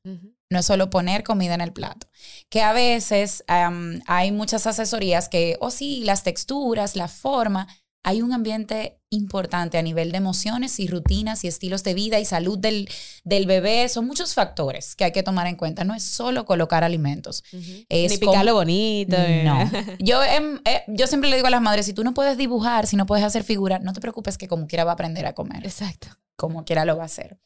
No 0.55 0.61
es 0.61 0.67
solo 0.67 0.89
poner 0.89 1.23
comida 1.23 1.53
en 1.55 1.61
el 1.61 1.75
plato. 1.75 2.07
Que 2.49 2.63
a 2.63 2.73
veces 2.73 3.45
hay 3.49 4.33
muchas 4.33 4.67
asesorías 4.67 5.29
que, 5.29 5.59
oh 5.61 5.71
sí, 5.71 6.03
las 6.05 6.23
texturas, 6.23 6.97
la 6.97 7.09
forma, 7.09 7.69
hay 8.07 8.21
un 8.21 8.33
ambiente 8.35 9.01
importante 9.09 9.79
a 9.79 9.83
nivel 9.83 10.13
de 10.13 10.19
emociones 10.19 10.79
y 10.79 10.89
rutinas 10.89 11.43
y 11.43 11.49
estilos 11.49 11.85
de 11.85 11.95
vida 11.95 12.21
y 12.21 12.27
salud 12.27 12.59
del, 12.59 12.87
del 13.25 13.47
bebé. 13.47 13.89
Son 13.89 14.07
muchos 14.07 14.35
factores 14.35 14.95
que 14.95 15.05
hay 15.05 15.13
que 15.13 15.23
tomar 15.23 15.47
en 15.47 15.57
cuenta. 15.57 15.85
No 15.85 15.95
es 15.95 16.03
solo 16.05 16.45
colocar 16.45 16.85
alimentos. 16.85 17.43
Es 17.89 18.13
Ni 18.13 18.19
como- 18.19 18.33
picarlo 18.33 18.55
bonito. 18.55 19.17
eh. 19.19 19.43
no. 19.45 19.71
Yo, 20.01 20.23
em, 20.23 20.61
eh, 20.67 20.83
yo 20.89 21.07
siempre 21.07 21.31
le 21.31 21.37
digo 21.37 21.49
a 21.49 21.51
las 21.51 21.63
madres, 21.63 21.87
si 21.87 21.95
tú 21.95 22.05
no 22.05 22.13
puedes 22.13 22.37
dibujar, 22.37 22.87
si 22.87 22.97
no 22.97 23.07
puedes 23.07 23.25
hacer 23.25 23.43
figura, 23.43 23.79
no 23.79 23.93
te 23.95 24.01
preocupes 24.01 24.37
que 24.37 24.49
como 24.49 24.67
quiera 24.67 24.85
va 24.85 24.91
a 24.93 24.95
aprender 24.95 25.25
a 25.25 25.33
comer. 25.35 25.65
Exacto. 25.65 26.09
Como 26.37 26.65
quiera 26.67 26.85
lo 26.85 26.97
va 26.99 27.05
a 27.05 27.07
hacer. 27.07 27.39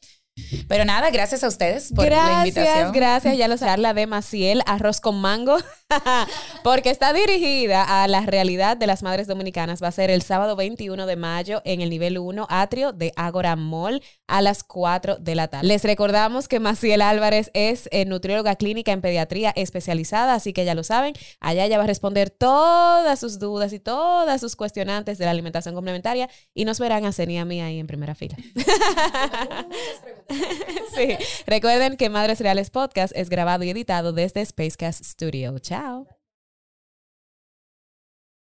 Pero 0.68 0.85
nada, 0.85 1.11
gracias 1.11 1.44
a 1.44 1.48
ustedes 1.48 1.92
por 1.94 2.05
la 2.05 2.11
Gracias, 2.11 2.48
invitación. 2.48 2.92
gracias. 2.92 3.37
Ya 3.37 3.48
lo 3.48 3.57
sabes, 3.57 3.79
la 3.79 3.94
de 3.94 4.07
Maciel, 4.07 4.62
arroz 4.66 5.01
con 5.01 5.20
mango, 5.20 5.59
porque 6.62 6.90
está 6.90 7.12
dirigida 7.12 8.03
a 8.03 8.09
la 8.09 8.20
realidad 8.22 8.77
de 8.77 8.87
las 8.87 9.03
madres 9.03 9.27
dominicanas. 9.27 9.83
Va 9.83 9.88
a 9.88 9.92
ser 9.92 10.11
el 10.11 10.22
sábado 10.22 10.57
21 10.57 11.07
de 11.07 11.16
mayo 11.16 11.62
en 11.64 11.81
el 11.81 11.90
nivel 11.90 12.18
1 12.18 12.46
atrio 12.51 12.92
de 12.92 13.12
Agora 13.16 13.57
Mall 13.57 14.03
a 14.27 14.42
las 14.42 14.62
4 14.62 15.16
de 15.16 15.35
la 15.35 15.48
tarde. 15.48 15.66
Les 15.66 15.85
recordamos 15.85 16.48
que 16.48 16.61
Maciel 16.61 17.03
Álvarez 17.03 17.51
es 17.55 17.88
eh, 17.92 18.05
nutrióloga 18.05 18.57
clínica 18.57 18.92
en 18.92 19.01
pediatría 19.01 19.53
especializada, 19.57 20.35
así 20.35 20.53
que 20.53 20.64
ya 20.64 20.74
lo 20.74 20.85
saben. 20.85 21.14
Allá 21.40 21.64
ella 21.64 21.79
va 21.79 21.85
a 21.85 21.88
responder 21.88 22.31
todas 22.31 23.18
sus 23.18 23.38
dudas 23.38 23.72
y 23.72 23.81
todas 23.81 24.40
sus 24.40 24.57
cuestionantes 24.57 25.18
de 25.18 25.24
la 25.24 25.31
alimentación 25.31 25.74
complementaria 25.74 26.29
y 26.55 26.64
nos 26.64 26.79
verán 26.79 27.05
a 27.05 27.12
Ceni 27.12 27.35
y 27.35 27.38
a 27.38 27.44
mí 27.44 27.61
ahí 27.61 27.79
en 27.79 27.87
primera 27.87 28.14
fila. 28.14 28.37
Sí. 30.94 31.16
Recuerden 31.46 31.96
que 31.96 32.11
Madres 32.11 32.40
Reales 32.40 32.70
Podcast 32.70 33.12
es 33.16 33.29
grabado 33.29 33.64
y 33.64 33.70
editado 33.70 34.12
desde 34.12 34.44
Spacecast 34.44 35.05
Studio. 35.05 35.59
Chao. 35.59 35.78
Tchau. 35.79 36.17